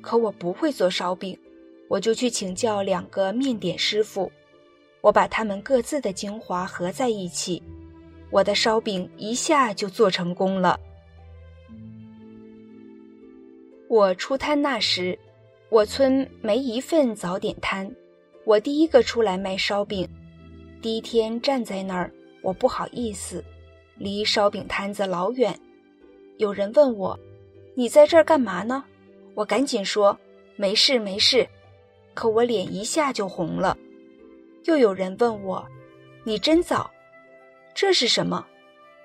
[0.00, 1.38] 可我不会做烧饼，
[1.88, 4.32] 我就去请教两个面点师傅。
[5.02, 7.62] 我把他们各自的精华合在一起，
[8.30, 10.80] 我的烧饼一下就做成功了。
[13.88, 15.18] 我出摊那时，
[15.68, 17.94] 我村没一份早点摊。
[18.44, 20.08] 我第一个出来卖烧饼，
[20.80, 22.10] 第一天站在那儿，
[22.40, 23.44] 我不好意思，
[23.98, 25.56] 离烧饼摊子老远。
[26.38, 27.18] 有人问我
[27.76, 28.82] ：“你在这儿干嘛呢？”
[29.34, 30.18] 我赶紧说
[30.56, 31.46] ：“没事没事。”
[32.14, 33.76] 可我脸一下就红了。
[34.64, 35.66] 又有人问我
[36.24, 36.90] ：“你真早，
[37.74, 38.46] 这是什么？”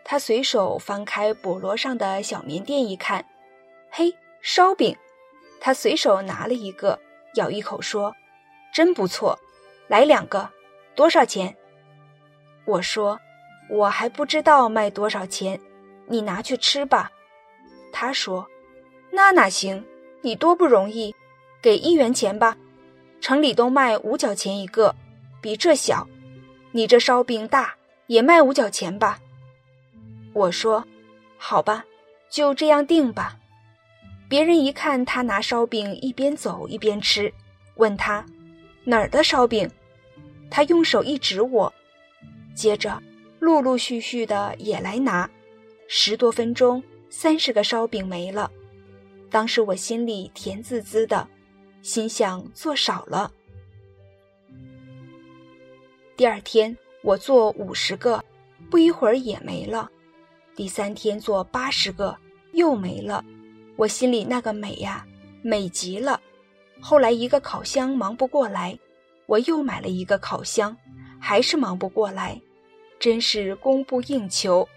[0.03, 3.25] 他随手翻开菠萝上的小棉垫一看，
[3.89, 4.95] 嘿，烧饼。
[5.59, 6.99] 他随手拿了一个，
[7.35, 8.15] 咬一口说。
[8.73, 9.37] 真不错，
[9.87, 10.49] 来两个，
[10.95, 11.55] 多少钱？
[12.65, 13.19] 我说，
[13.69, 15.59] 我还不知道卖多少钱，
[16.05, 17.11] 你拿去吃吧。
[17.91, 18.47] 他说，
[19.09, 19.83] 那哪行？
[20.21, 21.15] 你多不容易，
[21.61, 22.55] 给一元钱吧。
[23.19, 24.93] 城里都卖五角钱一个，
[25.47, 26.05] 比这小。
[26.73, 27.73] 你这烧饼大，
[28.07, 29.17] 也卖五角钱吧。
[30.33, 30.85] 我说，
[31.37, 31.85] 好吧，
[32.29, 33.37] 就这样定吧。
[34.27, 37.33] 别人一看他拿烧饼一边走一边吃，
[37.75, 38.25] 问他。
[38.83, 39.71] 哪儿的烧饼？
[40.51, 41.73] 他用手一指我，
[42.53, 43.01] 接着
[43.39, 45.29] 陆陆续续的也来拿，
[45.87, 48.51] 十多分钟，三十个烧饼没了。
[49.31, 51.25] 当时我心里甜滋滋的，
[51.81, 53.31] 心想做少了。
[56.17, 58.19] 第二天我做五十个，
[58.71, 59.87] 不一会儿也没了。
[60.55, 62.17] 第三天做八十个，
[62.53, 63.23] 又没了。
[63.75, 65.05] 我心里那个美呀，
[65.43, 66.19] 美极了。
[66.81, 68.75] 后来一个烤箱忙不过来，
[69.27, 70.75] 我又买了一个烤箱，
[71.19, 72.41] 还是忙不过来，
[72.97, 74.67] 真是供不应求。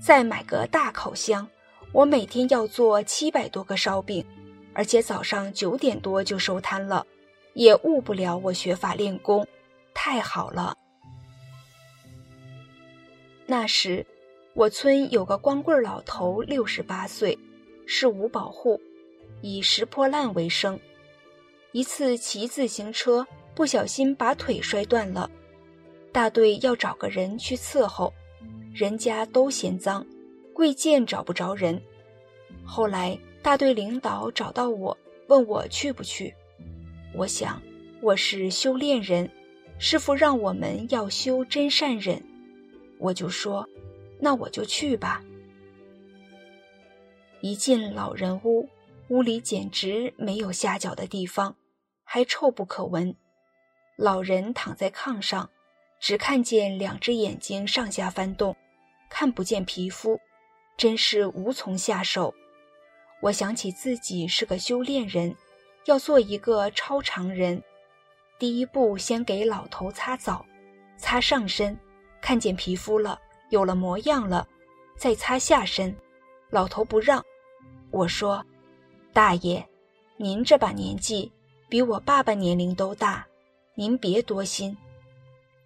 [0.00, 1.46] 再买个大烤箱，
[1.92, 4.26] 我每天要做七百多个烧饼，
[4.74, 7.06] 而且早上九点多就收摊了，
[7.54, 9.46] 也误不了我学法练功，
[9.94, 10.74] 太好了。
[13.50, 14.04] 那时，
[14.52, 17.38] 我村有个光棍老头，六十八岁，
[17.86, 18.78] 是五保户，
[19.40, 20.78] 以拾破烂为生。
[21.72, 25.30] 一次骑自行车，不小心把腿摔断了，
[26.12, 28.12] 大队要找个人去伺候，
[28.74, 30.06] 人家都嫌脏，
[30.52, 31.80] 贵贱找不着人。
[32.66, 34.94] 后来大队领导找到我，
[35.28, 36.34] 问我去不去。
[37.14, 37.62] 我想
[38.02, 39.30] 我是修炼人，
[39.78, 42.22] 师傅让我们要修真善忍，
[42.98, 43.68] 我就说，
[44.20, 45.22] 那我就去吧。
[47.40, 48.68] 一进老人屋。
[49.10, 51.56] 屋里简直没有下脚的地方，
[52.04, 53.16] 还臭不可闻。
[53.96, 55.48] 老人躺在炕上，
[55.98, 58.54] 只看见两只眼睛上下翻动，
[59.08, 60.20] 看不见皮肤，
[60.76, 62.34] 真是无从下手。
[63.22, 65.34] 我想起自己是个修炼人，
[65.86, 67.62] 要做一个超常人。
[68.38, 70.44] 第一步，先给老头擦澡，
[70.98, 71.80] 擦上身，
[72.20, 74.46] 看见皮肤了，有了模样了，
[74.96, 75.94] 再擦下身。
[76.50, 77.24] 老头不让，
[77.90, 78.44] 我说。
[79.12, 79.66] 大爷，
[80.16, 81.32] 您这把年纪
[81.68, 83.26] 比我爸爸年龄都大，
[83.74, 84.76] 您别多心，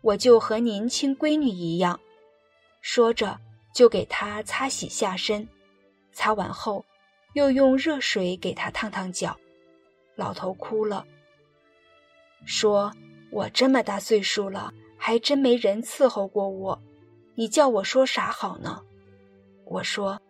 [0.01, 2.01] 我就和您亲闺女一样。
[2.81, 3.39] 说着，
[3.75, 5.47] 就给他擦洗下身，
[6.13, 6.85] 擦完后，
[7.35, 9.37] 又用热水给他烫烫脚。
[10.15, 11.07] 老头哭了，
[12.45, 12.93] 说
[13.31, 14.73] ：“我这么大岁数了，
[15.05, 16.81] 还真没人伺候过我，
[17.35, 18.83] 你叫我说啥好呢？”
[19.67, 20.23] 我说：“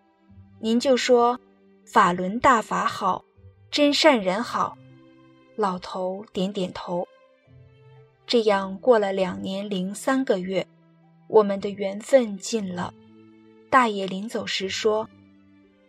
[0.60, 1.38] 您就说
[1.84, 3.22] 法轮大法好，
[3.70, 4.78] 真善人好。”
[5.56, 7.06] 老头点点头。
[8.26, 10.66] 这样过了两年零三个月，
[11.28, 12.94] 我们的缘分尽了。
[13.68, 15.06] 大爷临走时说：“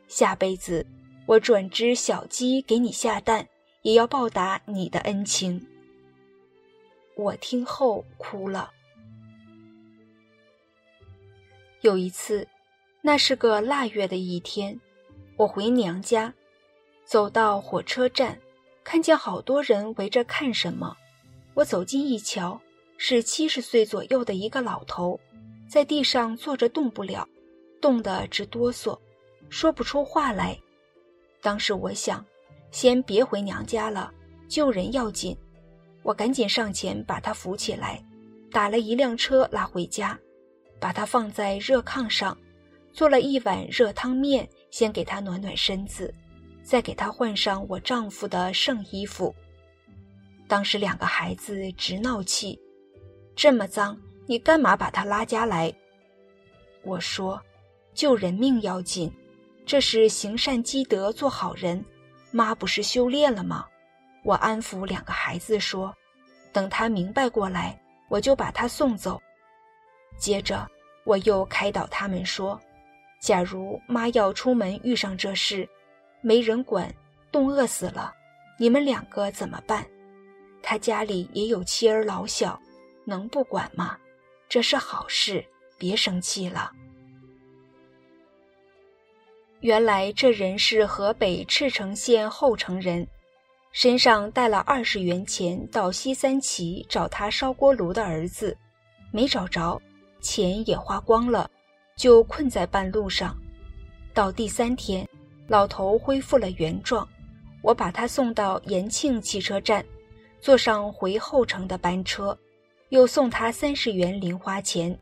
[0.10, 0.86] 下辈子
[1.26, 3.48] 我转只小鸡给你下蛋，
[3.84, 5.66] 也要报答你的恩情。”
[7.16, 8.72] 我听后哭了。
[11.82, 12.48] 有一次，
[13.02, 14.80] 那是个腊月的一天，
[15.36, 16.34] 我回娘家，
[17.06, 18.40] 走到火车站，
[18.84, 20.96] 看见好多人围着看什么。
[21.54, 22.60] 我走近一瞧，
[22.98, 25.20] 是七十岁左右的一个老头，
[25.68, 27.28] 在地上坐着动不了，
[27.82, 28.98] 冻得直哆嗦，
[29.50, 30.58] 说不出话来。
[31.42, 32.26] 当时我想，
[32.72, 34.12] 先别回娘家了，
[34.48, 35.38] 救人要紧。
[36.04, 38.04] 我赶紧上前把他扶起来，
[38.52, 40.20] 打了一辆车拉回家，
[40.80, 42.38] 把他放在热炕上，
[42.92, 46.14] 做了一碗热汤面，先给他暖暖身子，
[46.62, 49.34] 再给他换上我丈夫的剩衣服。
[50.48, 52.60] 当时两个孩子直闹气，
[53.36, 55.74] 这么脏，你干嘛把他拉家来？
[56.84, 57.42] 我说，
[57.94, 59.12] 救人命要紧，
[59.66, 61.84] 这是行善积德，做好人。
[62.32, 63.66] 妈不是修炼了吗？
[64.24, 65.94] 我安抚两个孩子说
[66.54, 67.78] ：“等他明白过来，
[68.10, 69.22] 我就把他送走。”
[70.18, 70.66] 接着
[71.04, 72.60] 我又开导他们说
[73.22, 75.68] ：“假如妈要出门遇上这事，
[76.22, 76.94] 没人管，
[77.32, 78.14] 冻饿死了，
[78.58, 79.86] 你们两个怎么办？
[80.62, 82.58] 他家里也有妻儿老小，
[83.06, 83.98] 能不管吗？
[84.48, 85.44] 这是好事，
[85.78, 86.72] 别生气了。”
[89.60, 93.06] 原来这人是河北赤城县后城人。
[93.74, 98.56] 身上带了二十元钱，到西三旗找他烧锅炉的儿子，
[99.12, 99.82] 没找着，
[100.22, 101.50] 钱也花光了，
[101.96, 103.36] 就困在半路上。
[104.14, 105.08] 到第三天，
[105.48, 107.06] 老头恢复了原状，
[107.64, 109.84] 我把他送到延庆汽车站，
[110.40, 112.38] 坐上回后城的班车，
[112.90, 114.96] 又送他三十元零花钱。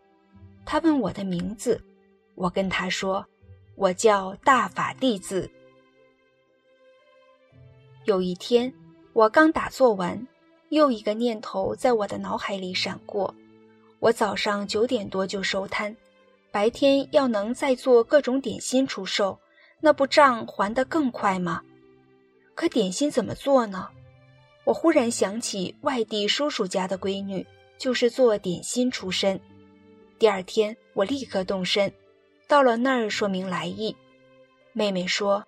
[0.66, 1.84] 他问我的名字，
[2.36, 3.26] 我跟他说，
[3.76, 5.52] 我叫大法弟子。
[8.06, 8.74] 有一天，
[9.14, 10.28] 我刚打坐完，
[10.70, 13.34] 又一个念头在我的脑海里闪过：
[14.00, 15.96] 我早上九点多就收摊，
[16.52, 19.40] 白天要能再做各种点心出售，
[19.80, 21.62] 那不账还得更快吗？
[22.56, 23.88] 可点心怎么做呢？
[24.64, 27.46] 我忽然想起外地叔叔家的闺女
[27.78, 29.40] 就是做点心出身。
[30.18, 31.92] 第二天，我立刻动身，
[32.48, 33.96] 到了那儿说明来意。
[34.74, 35.46] 妹妹说：“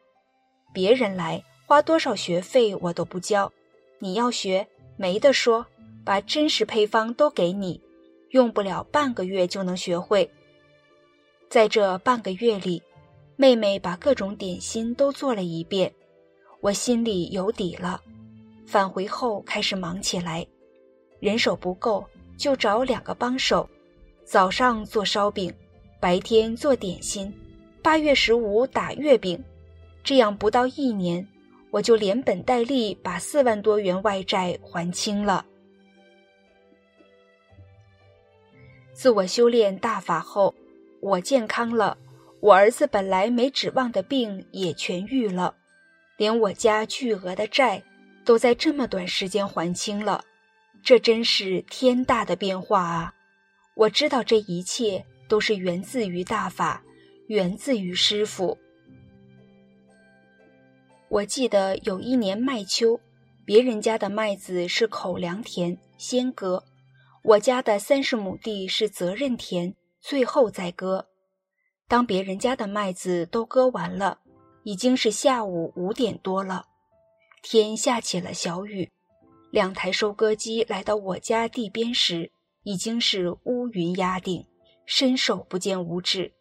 [0.71, 3.51] 别人来。”花多少学费我都不交，
[3.97, 5.65] 你要学没得说，
[6.05, 7.81] 把真实配方都给你，
[8.29, 10.29] 用不了半个月就能学会。
[11.49, 12.83] 在这半个月里，
[13.37, 15.91] 妹妹把各种点心都做了一遍，
[16.61, 17.99] 我心里有底了。
[18.67, 20.45] 返回后开始忙起来，
[21.19, 22.05] 人手不够
[22.37, 23.67] 就找两个帮手，
[24.23, 25.51] 早上做烧饼，
[25.99, 27.33] 白天做点心，
[27.81, 29.43] 八月十五打月饼，
[30.03, 31.27] 这样不到一年。
[31.73, 35.43] 我就连本带利把四万多元外债还清了。
[38.93, 40.53] 自我修炼大法后，
[41.01, 41.97] 我健康了，
[42.41, 45.55] 我儿子本来没指望的病也痊愈了，
[46.15, 47.81] 连我家巨额的债
[48.23, 50.23] 都在这么短时间还清了，
[50.83, 53.15] 这真是天大的变化啊！
[53.73, 56.83] 我知道这一切都是源自于大法，
[57.29, 58.55] 源自于师傅。
[61.13, 62.99] 我记得有一年麦秋，
[63.45, 66.63] 别人家的麦子是口粮田，先割；
[67.23, 71.09] 我家的三十亩地是责任田，最后再割。
[71.87, 74.21] 当别人家的麦子都割完了，
[74.63, 76.65] 已经是下午五点多了，
[77.43, 78.91] 天下起了小雨。
[79.51, 82.31] 两台收割机来到我家地边时，
[82.63, 84.43] 已经是乌云压顶，
[84.87, 86.33] 伸手不见五指。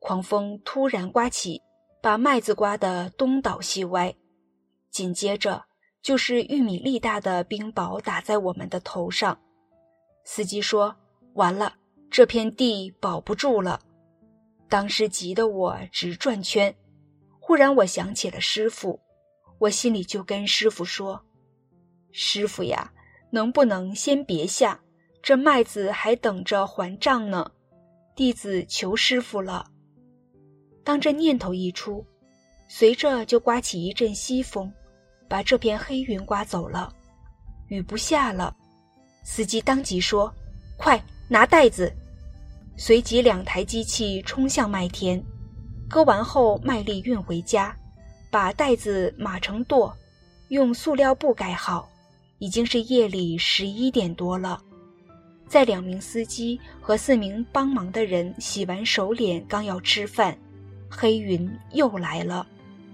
[0.00, 1.62] 狂风突然刮起。
[2.06, 4.14] 把麦子刮得东倒西歪，
[4.92, 5.64] 紧接着
[6.00, 9.36] 就是玉米粒大的冰雹打在我们的头上。
[10.24, 10.94] 司机说
[11.34, 11.74] ：“完了，
[12.08, 13.80] 这片地保不住了。”
[14.70, 16.72] 当时急得我直转圈。
[17.40, 19.00] 忽然我想起了师傅，
[19.58, 21.20] 我心里就跟师傅说
[22.12, 22.92] ：“师傅呀，
[23.32, 24.80] 能不能先别下？
[25.20, 27.50] 这麦子还等着还账呢。
[28.14, 29.70] 弟子求师傅了。”
[30.86, 32.06] 当这念头一出，
[32.68, 34.72] 随着就刮起一阵西风，
[35.28, 36.94] 把这片黑云刮走了，
[37.66, 38.54] 雨不下了。
[39.24, 40.32] 司机当即说
[40.78, 41.92] ：“快拿袋子！”
[42.78, 45.20] 随即两台机器冲向麦田，
[45.88, 47.76] 割完后卖力运回家，
[48.30, 49.92] 把袋子码成垛，
[50.50, 51.90] 用塑料布盖好。
[52.38, 54.62] 已经是夜里十一点多了。
[55.48, 60.38] 在两名司机和四名帮忙的人洗完手脸，刚要吃饭，
[60.88, 62.46] 黑云又来了，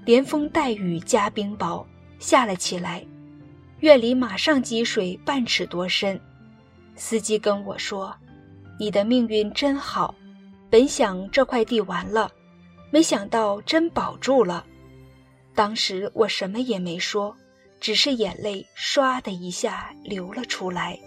[0.05, 1.84] 连风带雨加冰雹
[2.18, 3.05] 下了起来，
[3.80, 6.20] 院里马上积水半尺多深。
[6.97, 8.14] 司机跟我说
[8.78, 10.14] ：“你的命运真好，
[10.70, 12.30] 本想这块地完了，
[12.90, 14.64] 没想到真保住了。”
[15.55, 17.36] 当时我什么也没说，
[17.80, 20.99] 只是眼泪唰的一下流了出来。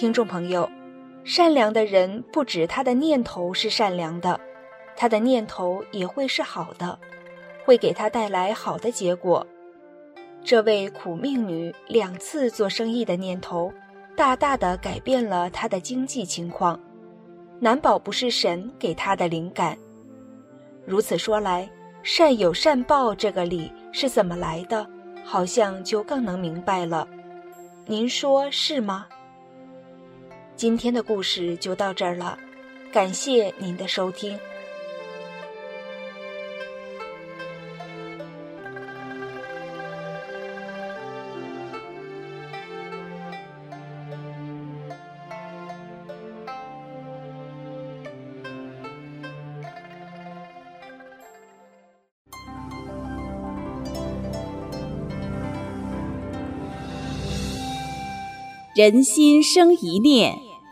[0.00, 0.66] 听众朋友，
[1.24, 4.40] 善良的人不止他的念头是善良的，
[4.96, 6.98] 他的念头也会是好的，
[7.66, 9.46] 会给他带来好的结果。
[10.42, 13.70] 这位苦命女两次做生意的念头，
[14.16, 16.80] 大大的改变了她的经济情况，
[17.58, 19.76] 难保不是神给她的灵感。
[20.86, 21.68] 如此说来，
[22.02, 24.86] 善有善报这个理是怎么来的，
[25.22, 27.06] 好像就更能明白了。
[27.84, 29.06] 您说是吗？
[30.60, 32.38] 今天的故事就到这儿了，
[32.92, 34.38] 感谢您的收听。
[58.76, 60.49] 人心生一念。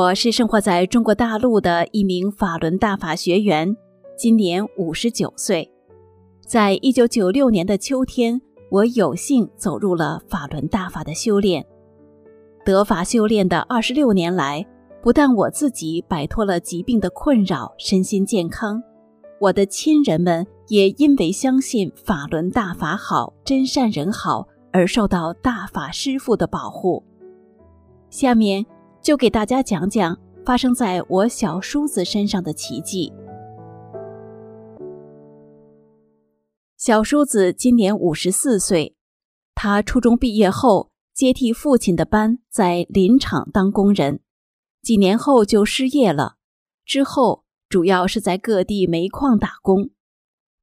[0.00, 3.76] 我是生活在中国大陆的一名法轮大法学员，
[4.16, 5.70] 今年五十九岁。
[6.40, 8.40] 在一九九六年的秋天，
[8.70, 11.62] 我有幸走入了法轮大法的修炼。
[12.64, 14.66] 得法修炼的二十六年来，
[15.02, 18.82] 不但我自己摆脱了疾病的困扰，身心健康，
[19.38, 27.04] 我的亲人们也因为相信法轮大法好、真善人好，而受到大法师父的保护。
[28.08, 28.64] 下面。
[29.02, 33.12] 就给大家讲讲发生在我小叔子身上的奇迹。
[36.76, 38.96] 小叔子今年五十四岁，
[39.54, 44.20] 他初中毕业后接替父亲的班，在林场当工人，
[44.82, 46.36] 几年后就失业了。
[46.86, 49.90] 之后主要是在各地煤矿打工。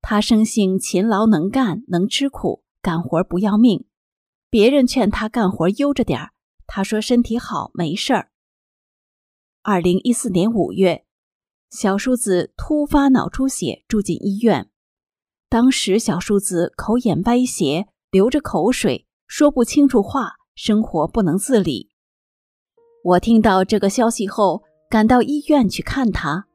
[0.01, 3.85] 他生性勤劳能干，能吃苦，干活不要命。
[4.49, 6.31] 别人劝他干活悠着点儿。
[6.67, 8.29] 他说：“身体好，没事儿。”
[9.63, 11.05] 二零一四年五月，
[11.69, 14.69] 小叔子突发脑出血，住进医院。
[15.49, 21.89] 当时小叔子口眼歪斜，流着口水，说不清楚话，生活不能自理。
[23.03, 26.47] 我听到这个消息后，赶到医院去看他，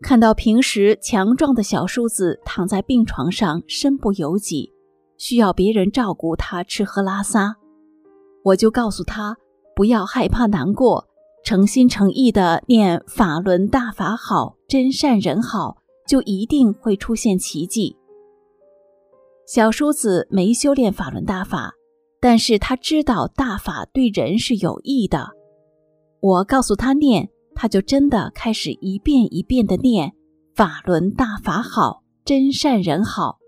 [0.00, 4.72] 看到平时强壮的小叔子躺在病床上，身不由己，
[5.18, 7.56] 需要别人照顾他吃喝拉撒。
[8.42, 9.36] 我就告诉他
[9.80, 11.08] 不要害怕难过，
[11.42, 17.96] 诚心诚意的念法轮大法好，真善人好，就一定会出现奇迹。
[19.46, 21.72] 小叔子没修炼法轮大法，
[22.20, 25.30] 但是他知道大法对人是有益的。
[26.20, 30.12] 我告诉他念，他就真的开始一遍一遍的念
[30.54, 33.38] 法轮大法好，真善人好。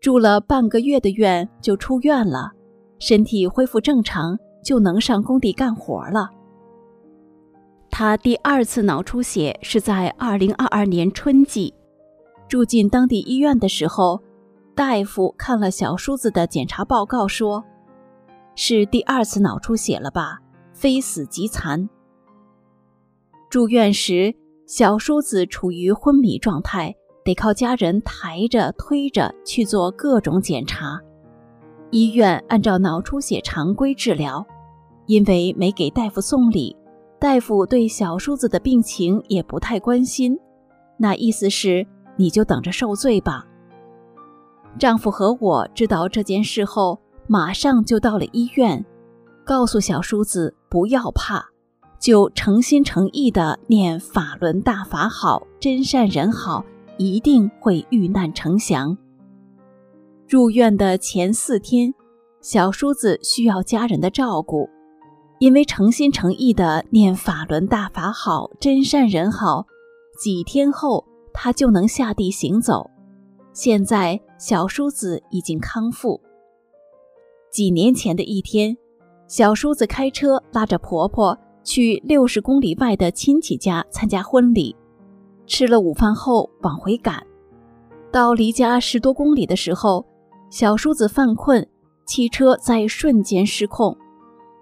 [0.00, 2.52] 住了半个月的院就出院了。
[2.98, 6.30] 身体恢复正常，就能上工地干活了。
[7.90, 11.74] 他第二次脑出血是在二零二二年春季，
[12.48, 14.22] 住进当地医院的时候，
[14.74, 17.62] 大夫看了小叔子的检查报告，说
[18.54, 20.38] 是第二次脑出血了吧，
[20.72, 21.88] 非死即残。
[23.50, 24.34] 住院时，
[24.66, 30.98] 小叔子处于昏迷状态，得靠家人抬着推着去做各种检查。
[31.90, 34.46] 医院按照脑出血常规治疗，
[35.12, 36.74] 因为没给大夫送礼，
[37.20, 40.38] 大夫对小叔子的病情也不太关心。
[40.96, 41.86] 那意思是，
[42.16, 43.46] 你就等着受罪吧。
[44.78, 48.82] 丈夫和我知道这件事后，马上就到了医院，
[49.44, 51.44] 告诉小叔子不要怕，
[51.98, 56.64] 就诚心诚意的念法轮大法好，真善人好，
[56.96, 58.96] 一定会遇难成祥。
[60.26, 61.92] 入院的前四天，
[62.40, 64.70] 小叔子需要家人的照顾，
[65.42, 69.66] 因为诚心诚意的念法轮大法好，真善人好，
[70.16, 72.88] 几天后他就能下地行走。
[73.52, 76.20] 现在小叔子已经康复。
[77.50, 78.76] 几年前的一天，
[79.26, 84.76] 小叔子开车拉着婆婆去六十公里外的亲戚家参加婚礼，
[85.48, 87.20] 吃了午饭后往回赶，
[88.12, 90.06] 到离家十多公里的时候，
[90.50, 91.68] 小叔子犯困，
[92.06, 93.98] 汽车在瞬间失控。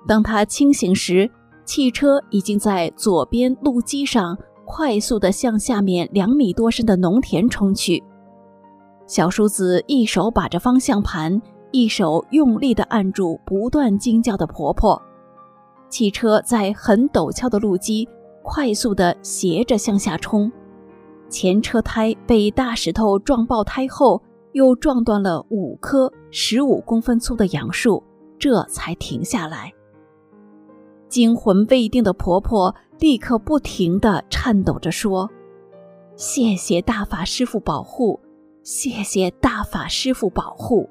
[0.09, 1.31] 当他清醒时，
[1.65, 8.03] 汽车已经在左边路基上快速地向下面两米多深的农田冲去。
[9.07, 11.41] 小叔子一手把着方向盘，
[11.71, 15.01] 一手用力地按住不断惊叫的婆婆。
[15.89, 18.09] 汽车在很陡峭的路基
[18.43, 20.51] 快速地斜着向下冲，
[21.29, 24.23] 前车胎被大石头撞爆胎后，
[24.53, 28.03] 又撞断了五棵十五公分粗的杨树，
[28.39, 29.73] 这才停下来。
[31.11, 35.29] 惊魂未定的婆婆立刻不停地颤抖着说
[36.17, 38.19] ：“谢谢大法师父保护。”
[38.63, 40.87] 谢谢大法师父保护，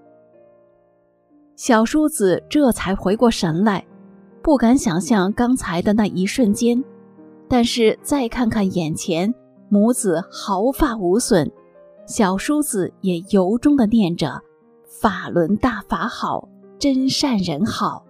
[1.56, 3.86] 小叔子这才回过神来，
[4.42, 6.84] 不敢想象刚才的那一瞬间，
[7.48, 9.32] 但是再看看眼前，
[9.70, 11.50] 母子毫发无损，
[12.08, 14.42] 小叔子也由衷的念着
[15.00, 16.50] “法轮大法好，
[16.80, 18.04] 真善人好”，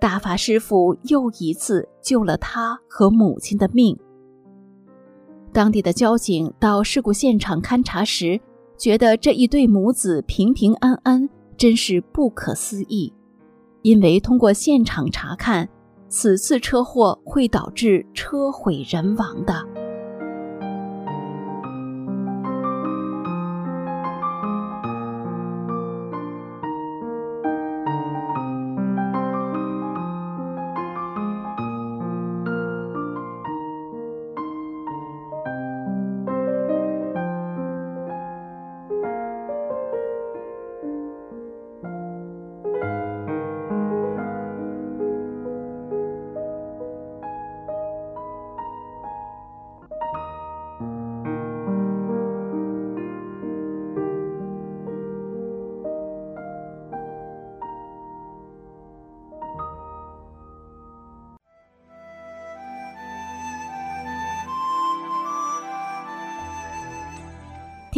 [0.00, 3.98] 大法师父又一次救了他和母亲的命。
[5.52, 8.40] 当地的交警到事故现场勘查时。
[8.78, 13.12] 觉得这一对母子平平安安，真是不可思议。
[13.82, 15.68] 因为通过现场查看，
[16.08, 19.66] 此次车祸会导致车毁人亡的。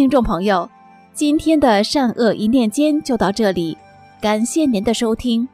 [0.00, 0.66] 听众朋友，
[1.12, 3.76] 今天的善恶一念间就到这里，
[4.18, 5.46] 感谢您的收听。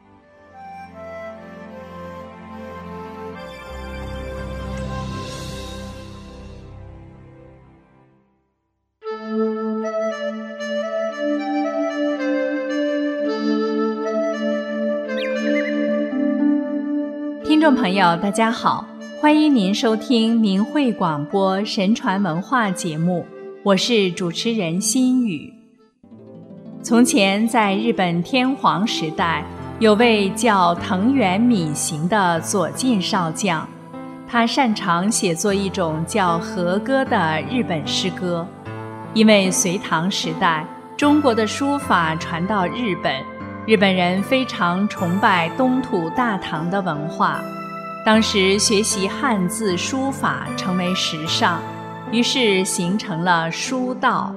[17.43, 18.87] 听众朋友，大家好，
[19.19, 23.25] 欢迎您收听明慧广播神传文化节目。
[23.67, 25.53] 我是主持人心雨。
[26.81, 29.43] 从前，在日本天皇时代，
[29.79, 33.67] 有位叫藤原敏行的左近少将，
[34.25, 38.47] 他擅长写作一种叫和歌的日本诗歌。
[39.13, 40.65] 因为隋唐时代，
[40.95, 43.21] 中国的书法传到日本，
[43.65, 47.43] 日本人非常崇拜东土大唐的文化，
[48.05, 51.61] 当时学习汉字书法成为时尚。
[52.11, 54.33] 于是形成了书道。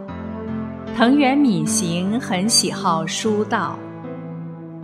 [0.97, 3.79] 藤原敏行很喜好书道。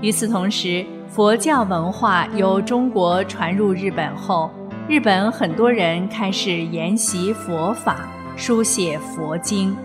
[0.00, 4.50] 与此同时，佛教文化由中国传入日本后，
[4.88, 9.76] 日本很多人开始研习佛法，书写佛经。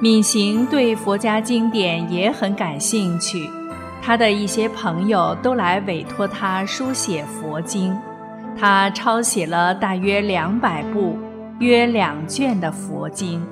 [0.00, 3.50] 敏行对佛家经典也很感兴趣，
[4.00, 7.96] 他的一些朋友都来委托他书写佛经，
[8.56, 11.18] 他抄写了大约两百部。
[11.60, 13.44] 约两卷的佛经，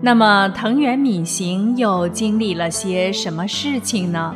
[0.00, 4.34] 那么藤原敏行又经历了些什么事情呢？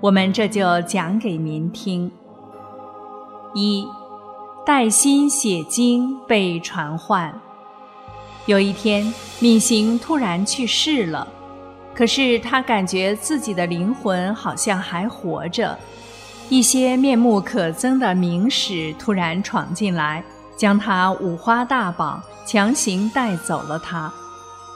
[0.00, 2.10] 我们这就讲给您听。
[3.54, 3.86] 一，
[4.64, 7.30] 带薪写经被传唤。
[8.46, 11.28] 有一天，敏行突然去世了，
[11.94, 15.78] 可是他感觉自己的灵魂好像还活着。
[16.48, 20.24] 一些面目可憎的名士突然闯进来，
[20.56, 24.12] 将他五花大绑，强行带走了他。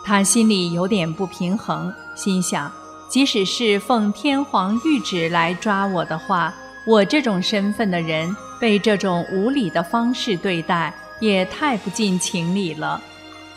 [0.04, 2.70] 他心里有点不平衡，心想：
[3.08, 6.54] 即使是奉天皇谕旨来抓我的话，
[6.86, 13.00] 我这种身份的人被这种无礼的方式对待，也太不近情理了。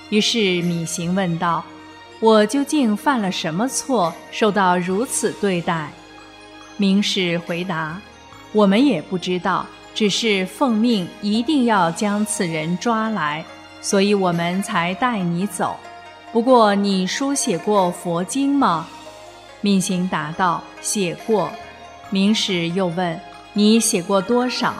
[0.09, 1.63] 于是米行问道
[2.19, 5.89] ：“我究竟犯了什么错，受到如此对待？”
[6.75, 7.97] 明士回答
[8.51, 13.43] ：“我们也不知道，只是奉命一定要将此人抓来，
[13.81, 15.75] 所以我们才带你走。
[16.31, 18.87] 不过，你书写过佛经吗？”
[19.61, 21.51] 敏行答道：“写过。”
[22.09, 23.19] 明史又问
[23.53, 24.73] ：“你写过多少？”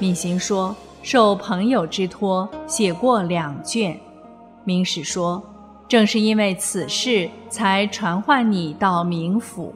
[0.00, 3.98] 敏行说：“受朋友之托，写过两卷。”
[4.64, 5.42] 明史说
[5.86, 9.74] ：“正是因为此事，才传唤你到冥府。”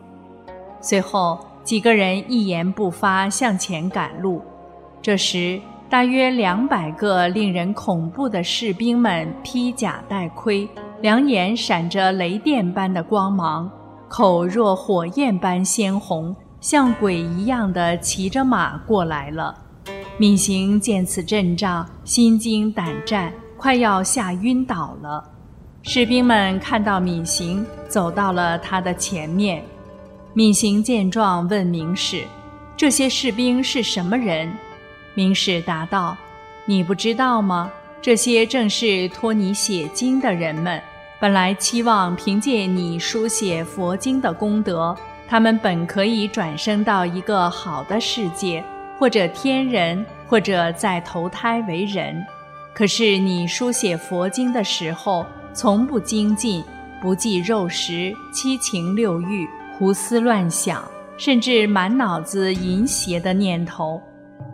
[0.80, 4.42] 随后，几个人一言不发向前赶路。
[5.04, 10.66] 这时，大约两百个令人恐怖的士兵们披甲戴盔，
[11.02, 13.70] 两眼闪着雷电般的光芒，
[14.08, 19.54] 口若火焰般鲜红，像鬼一样的骑着马过来了。
[20.16, 23.30] 闵行见此阵仗，心惊胆战。
[23.58, 25.22] 快要吓晕倒了，
[25.82, 29.62] 士兵们看到闵行走到了他的前面。
[30.32, 32.22] 闵行见状，问明史
[32.74, 34.50] ：“这些士兵是什么人？”
[35.14, 36.16] 明士答道
[36.66, 37.70] ：“你不知道吗？
[38.02, 40.82] 这些正是托你写经的人们。
[41.20, 44.94] 本来期望凭借你书写佛经的功德，
[45.26, 48.62] 他们本可以转生到一个好的世界，
[48.98, 52.22] 或者天人，或者再投胎为人。”
[52.74, 56.62] 可是你书写佛经的时候，从不精进，
[57.00, 59.48] 不计肉食、七情六欲，
[59.78, 60.82] 胡思乱想，
[61.16, 64.02] 甚至满脑子淫邪的念头，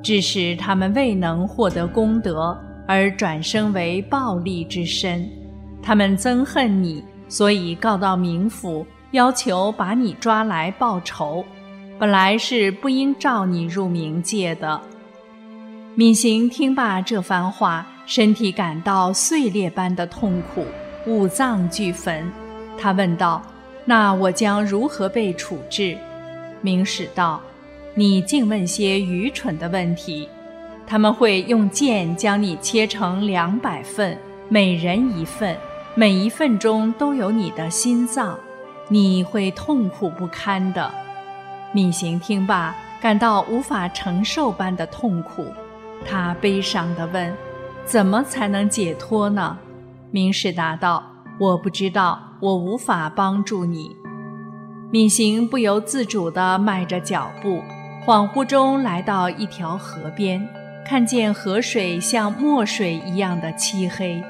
[0.03, 5.29] 致使他们未能获得功德，而转生为暴力之身。
[5.83, 11.45] 他们憎恨你，所以告到冥府，要求把你抓来报仇。
[11.99, 14.81] 本来是不应召你入冥界的。
[15.97, 17.87] 闵行听罢这番话。
[18.07, 20.65] 身体感到碎裂般的痛苦，
[21.07, 22.29] 五脏俱焚。
[22.77, 23.41] 他问道
[23.87, 25.97] ：“那我将如何被处置？”
[26.61, 27.41] 明史道
[27.95, 30.29] ：“你竟问些愚蠢的问题。
[30.87, 34.19] 他们会用剑将你切成两百份，
[34.49, 35.57] 每人一份，
[35.95, 38.39] 每一份中都有你的心脏，
[38.89, 40.91] 你会痛苦不堪的。”
[41.73, 45.47] 闵行听罢，感到无法承受般的痛苦，
[46.05, 47.33] 他悲伤地问。
[47.85, 49.57] 怎么才能解脱呢？
[50.11, 51.05] 明士答道
[51.39, 53.97] ：“我不知道，我无法帮助你。”
[54.91, 57.63] 闵行不由自主地迈着脚步，
[58.11, 60.45] 恍惚中来到一条河边，
[60.85, 64.21] 看见河水像墨水一样的漆黑。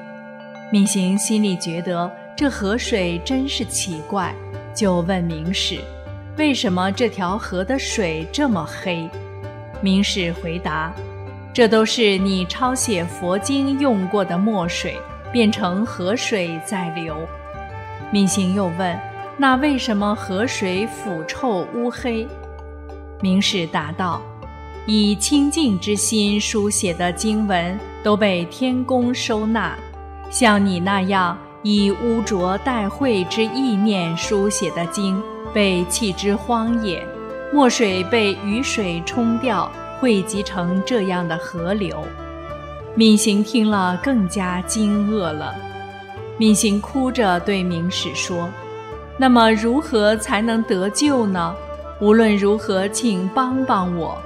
[0.71, 4.35] 闵行心里觉得这河水真是奇怪，
[4.71, 5.79] 就问明史
[6.37, 9.09] ：“为什么这条河的水这么黑？”
[9.81, 10.93] 明史回答。
[11.51, 14.95] 这都是你抄写佛经用过的墨水，
[15.31, 17.17] 变成河水在流。
[18.11, 18.99] 闵行又问
[19.37, 22.27] ：“那为什么河水腐臭乌黑？”
[23.21, 24.21] 明史答道
[24.85, 29.77] ：“以清净之心书写的经文都被天宫收纳，
[30.29, 35.21] 像你那样以污浊带秽之意念书写的经，
[35.53, 37.05] 被弃之荒野，
[37.53, 42.03] 墨水被雨水冲掉。”汇集成这样的河流，
[42.95, 45.53] 闵行听了更加惊愕了。
[46.39, 48.49] 闵行哭着对明史说
[49.15, 51.55] ：“那么如何才能得救呢？
[52.01, 54.17] 无论如何，请帮帮我。”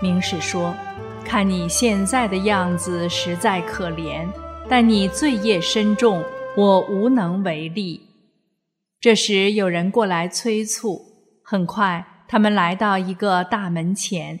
[0.00, 0.74] 明史说
[1.24, 4.26] ：“看你现在的样子实在可怜，
[4.68, 6.24] 但你罪业深重，
[6.56, 8.00] 我无能为力。”
[9.00, 11.00] 这时有人过来催促，
[11.44, 14.38] 很快他们来到一个大门前。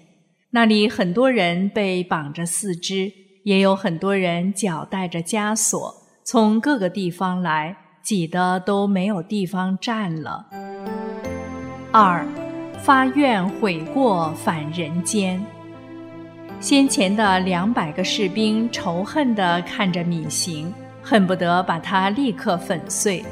[0.52, 3.10] 那里很多人被绑着四肢，
[3.44, 5.94] 也有很多人脚带着枷锁，
[6.24, 10.46] 从各个地方来，挤得都没有地方站了。
[11.90, 12.26] 二，
[12.84, 15.40] 发愿悔过返人间。
[16.58, 23.24] 先前的两百个士兵仇恨地看着闵行，恨不得把他立刻粉碎。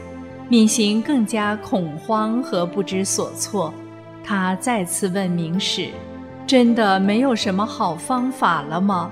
[0.49, 3.75] 闵行更加恐慌和不知所措，
[4.23, 5.89] 他再次问明史。
[6.47, 9.11] 真的没有什么好方法了吗？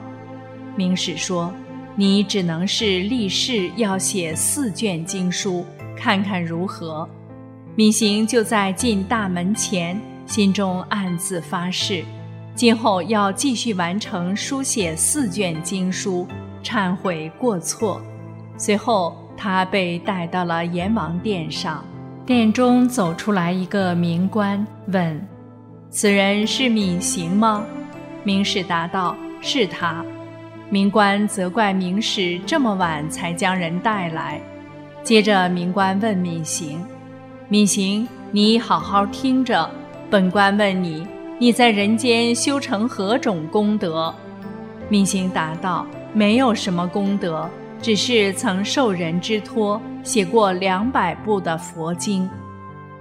[0.76, 1.52] 明史说
[1.96, 5.64] ：“你只能是立誓要写四卷经书，
[5.96, 7.08] 看看如何。”
[7.74, 12.04] 闵行就在进大门前心中暗自发誓，
[12.54, 16.28] 今后要继续完成书写四卷经书，
[16.62, 17.98] 忏悔过错。
[18.58, 21.82] 随后，他被带到了阎王殿上，
[22.26, 25.26] 殿中走出来一个民官，问
[25.88, 27.64] ：“此人是闵行吗？”
[28.22, 30.04] 明史答道：“是他。”
[30.68, 34.38] 民官责怪明史这么晚才将人带来。
[35.02, 36.84] 接着，民官问闵行
[37.48, 39.70] ：“闵行，你好好听着，
[40.10, 41.06] 本官问你，
[41.38, 44.14] 你在人间修成何种功德？”
[44.88, 47.48] 明心答道：“没有什么功德，
[47.82, 52.28] 只是曾受人之托，写过两百部的佛经。”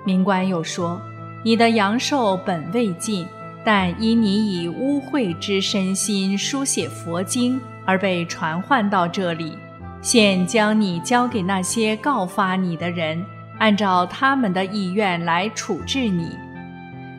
[0.03, 1.01] 明官又说
[1.43, 3.25] ：“你的阳寿本未尽。”
[3.65, 9.57] 但因你以污秽之身心书写佛经而被传唤到这里，
[10.01, 13.21] 现将你交给那些告发你的人，
[13.57, 16.31] 按照他们的意愿来处置你。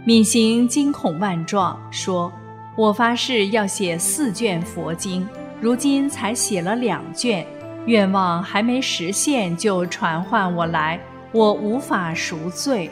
[0.08, 2.32] 闵行惊恐万状，说
[2.76, 5.28] ：“我发誓要写四卷佛经，
[5.60, 7.46] 如今才写了两卷，
[7.84, 10.98] 愿望还没实现就传唤我来，
[11.30, 12.90] 我无法赎罪。”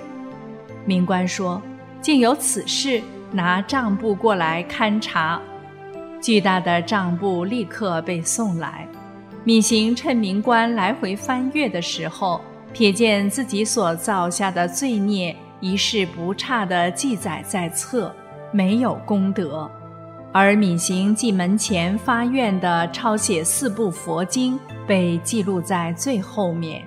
[0.85, 1.63] 民官说
[2.03, 3.03] ：“竟有此事！”
[3.33, 5.41] 拿账簿过来勘察，
[6.21, 8.87] 巨大的账簿立刻被送来。
[9.45, 12.43] 闵行趁民官来回翻阅的时候，
[12.75, 18.15] 瞥见自己所造下的罪孽一事不差的记载在册，
[18.53, 19.71] 没有功德；
[20.33, 26.83] 而闵行进门前发愿的抄写四部佛经被记录在最后面。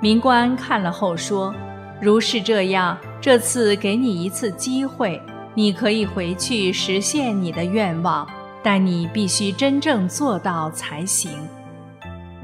[0.00, 1.54] 民官看了后说
[2.00, 5.20] ：“如是这样，这次给你一次机会。”
[5.52, 8.24] 你可以回去实现你的愿望，
[8.62, 11.32] 但你必须真正做到才行。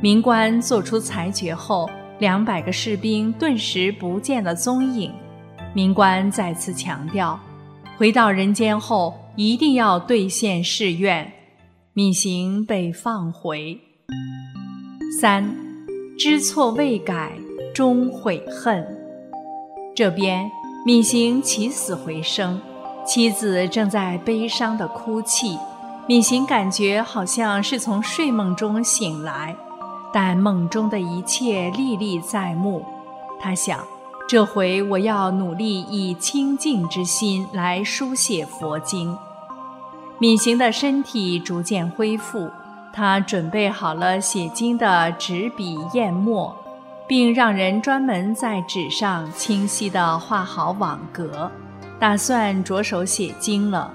[0.01, 1.89] 民官做出裁决后，
[2.19, 5.15] 两百个士兵顿时不见了踪影。
[5.77, 7.39] 民官再次强调，
[7.99, 11.31] 回到人间后一定要兑现誓愿。
[11.93, 13.79] 闵行被放回。
[15.21, 15.55] 三，
[16.19, 17.33] 知错未改，
[17.75, 18.87] 终悔恨。
[19.95, 20.51] 这边，
[20.87, 22.59] 闵行起死回生。
[23.05, 25.59] 妻子正在悲伤的哭泣，
[26.09, 29.55] 闵行感觉好像是从睡梦中醒来，
[30.11, 32.83] 但梦中的一切历历在目。
[33.39, 33.87] 他想，
[34.29, 39.17] 这回我要努力以清净之心来书写佛经。
[40.19, 42.51] 闵行的身体逐渐恢复，
[42.93, 46.57] 他准备好了写经的纸笔砚墨，
[47.07, 51.49] 并让人专门在纸上清晰地画好网格。
[52.01, 53.91] 打算着手写经了，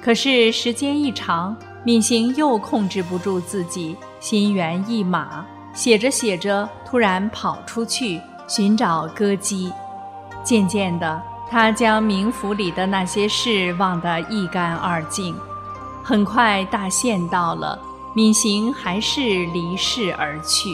[0.00, 5.44] 可是时间一长，闵行又控制不住自己，心猿意马，
[5.74, 8.20] 写着写着，突然跑出去
[8.50, 9.72] 寻找歌姬。
[10.42, 15.36] 渐渐的，他将冥府里的那些事忘得一干二净。
[16.02, 17.78] 很快，大限到了，
[18.16, 20.68] 闵行还是离世而去。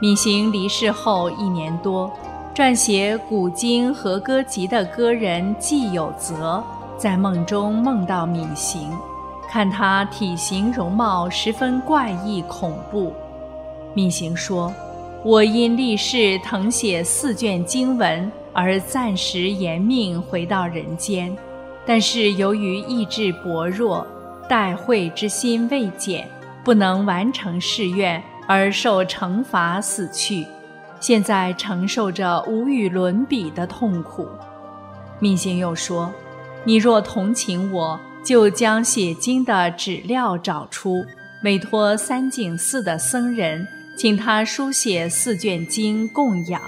[0.00, 2.10] 闵行离世后一年多。
[2.54, 6.64] 撰写古今和歌集的歌人季有泽，
[6.96, 8.90] 在梦中梦到闵行，
[9.46, 13.12] 看他体型容貌十分怪异恐怖。
[13.94, 14.72] 闵行说
[15.24, 21.34] ：“我因立誓誊写四卷经文而暂时延命回到人间，
[21.86, 24.04] 但是由于意志薄弱，
[24.48, 26.28] 待会之心未减，
[26.64, 30.44] 不能完成誓愿而受惩罚死去。”
[30.98, 34.26] 现在承受着无与伦比的痛苦，
[35.20, 36.12] 密行又说
[36.64, 41.04] ：“你若同情我，就将写经的纸料找出，
[41.44, 43.66] 委托三井寺的僧人，
[43.96, 46.60] 请他书写四卷经供养。”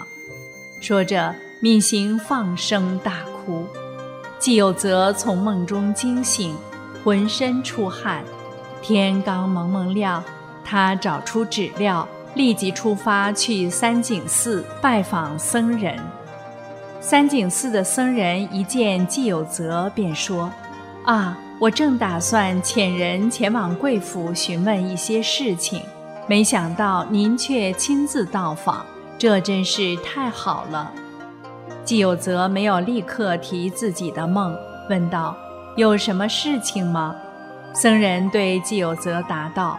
[0.81, 3.67] 说着，闵行放声大哭。
[4.39, 6.55] 季有泽从梦中惊醒，
[7.03, 8.25] 浑身出汗。
[8.83, 10.23] 天刚蒙蒙亮，
[10.65, 12.07] 他找出纸料。
[12.35, 15.97] 立即出发去三井寺拜访僧人。
[17.01, 20.51] 三井寺的僧人一见季有泽，便说
[21.07, 25.81] ：“啊，我正打算遣人前往贵府询问一些事情，
[26.27, 28.85] 没想到您却亲自到访，
[29.19, 30.91] 这真是太好了。”
[31.85, 34.57] 季有泽没有立刻提自己的梦，
[34.89, 35.37] 问道
[35.77, 37.15] ：“有什么事情吗？”
[37.75, 39.79] 僧人对季有泽答道。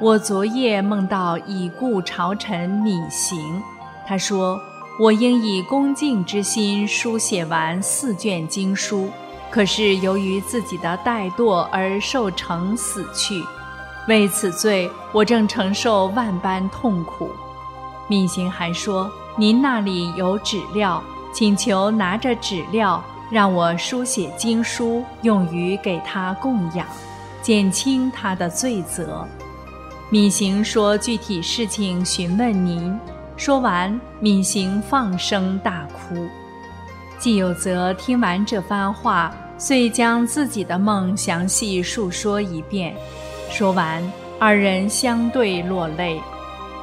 [0.00, 3.62] 我昨夜梦到已故朝臣闵行，
[4.06, 4.58] 他说
[4.98, 9.10] 我应以恭敬之心书写完四卷经书，
[9.50, 13.42] 可是由于自己的怠惰而受惩死去，
[14.10, 17.30] 为此罪我正承受万般痛苦。
[18.08, 19.08] 闵行还说
[19.38, 21.00] 您那里有纸料，
[21.32, 23.00] 请求拿着纸料
[23.30, 26.84] 让我书写经书，用于给他供养，
[27.40, 29.24] 减轻他的罪责。
[30.10, 32.98] 闵行说具体事情询问您。
[33.36, 36.26] 说完，闵行放声大哭。
[37.16, 42.92] 季有泽听完这番话，遂将自己的梦详细述说一遍。
[43.50, 44.00] 说完，
[44.38, 46.20] 二人相对落泪。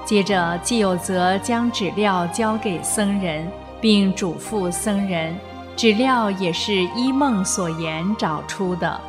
[0.03, 3.49] 接着，季有泽将纸料交给僧人，
[3.79, 5.33] 并嘱咐僧人，
[5.77, 8.99] 纸料也是依梦所言找出的。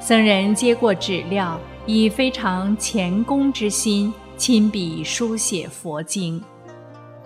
[0.00, 6.42] 僧人接过纸料，以非常虔恭之心，亲笔书写佛经。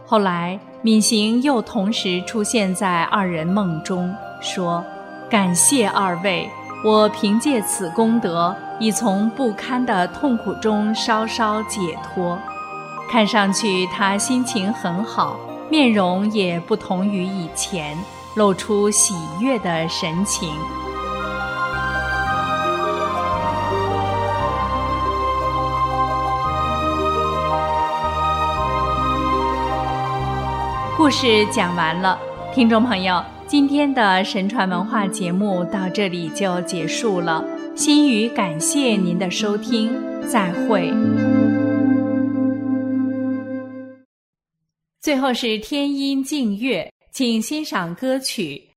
[0.06, 4.82] 后来，闵行又同时出现在二人梦中，说
[5.28, 6.48] ：“感谢二位，
[6.84, 12.38] 我凭借此功德，已从不堪的痛苦中稍稍解脱。”
[13.10, 15.36] 看上去他心情很好，
[15.70, 17.96] 面容也不同于以前，
[18.34, 20.54] 露出喜悦的神情。
[30.96, 32.18] 故事讲完了，
[32.52, 37.42] 听众朋友，今天的神传文化节目到这里就结束了。
[37.74, 39.90] 心语感谢您的收听，
[40.28, 40.92] 再会。
[45.00, 48.67] 最后是天音静月，请欣赏歌曲。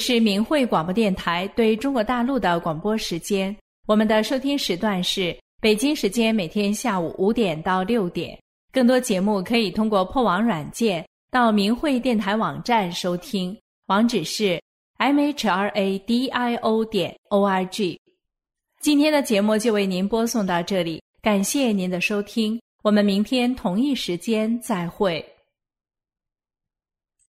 [0.00, 3.54] 是明慧广播电台对中国大陆的广播时间。
[3.86, 8.36] 我们的收听时段是北京时间每天下午五点到六点。
[8.72, 13.56] 更多节目可以通过破网软件到明慧电台网站收听。
[13.88, 14.60] 网址是
[14.98, 17.98] mhradio 点 org。
[18.80, 25.22] 今天的节目就为您播送到这里，感谢您的收听，我们明天同一时间再会。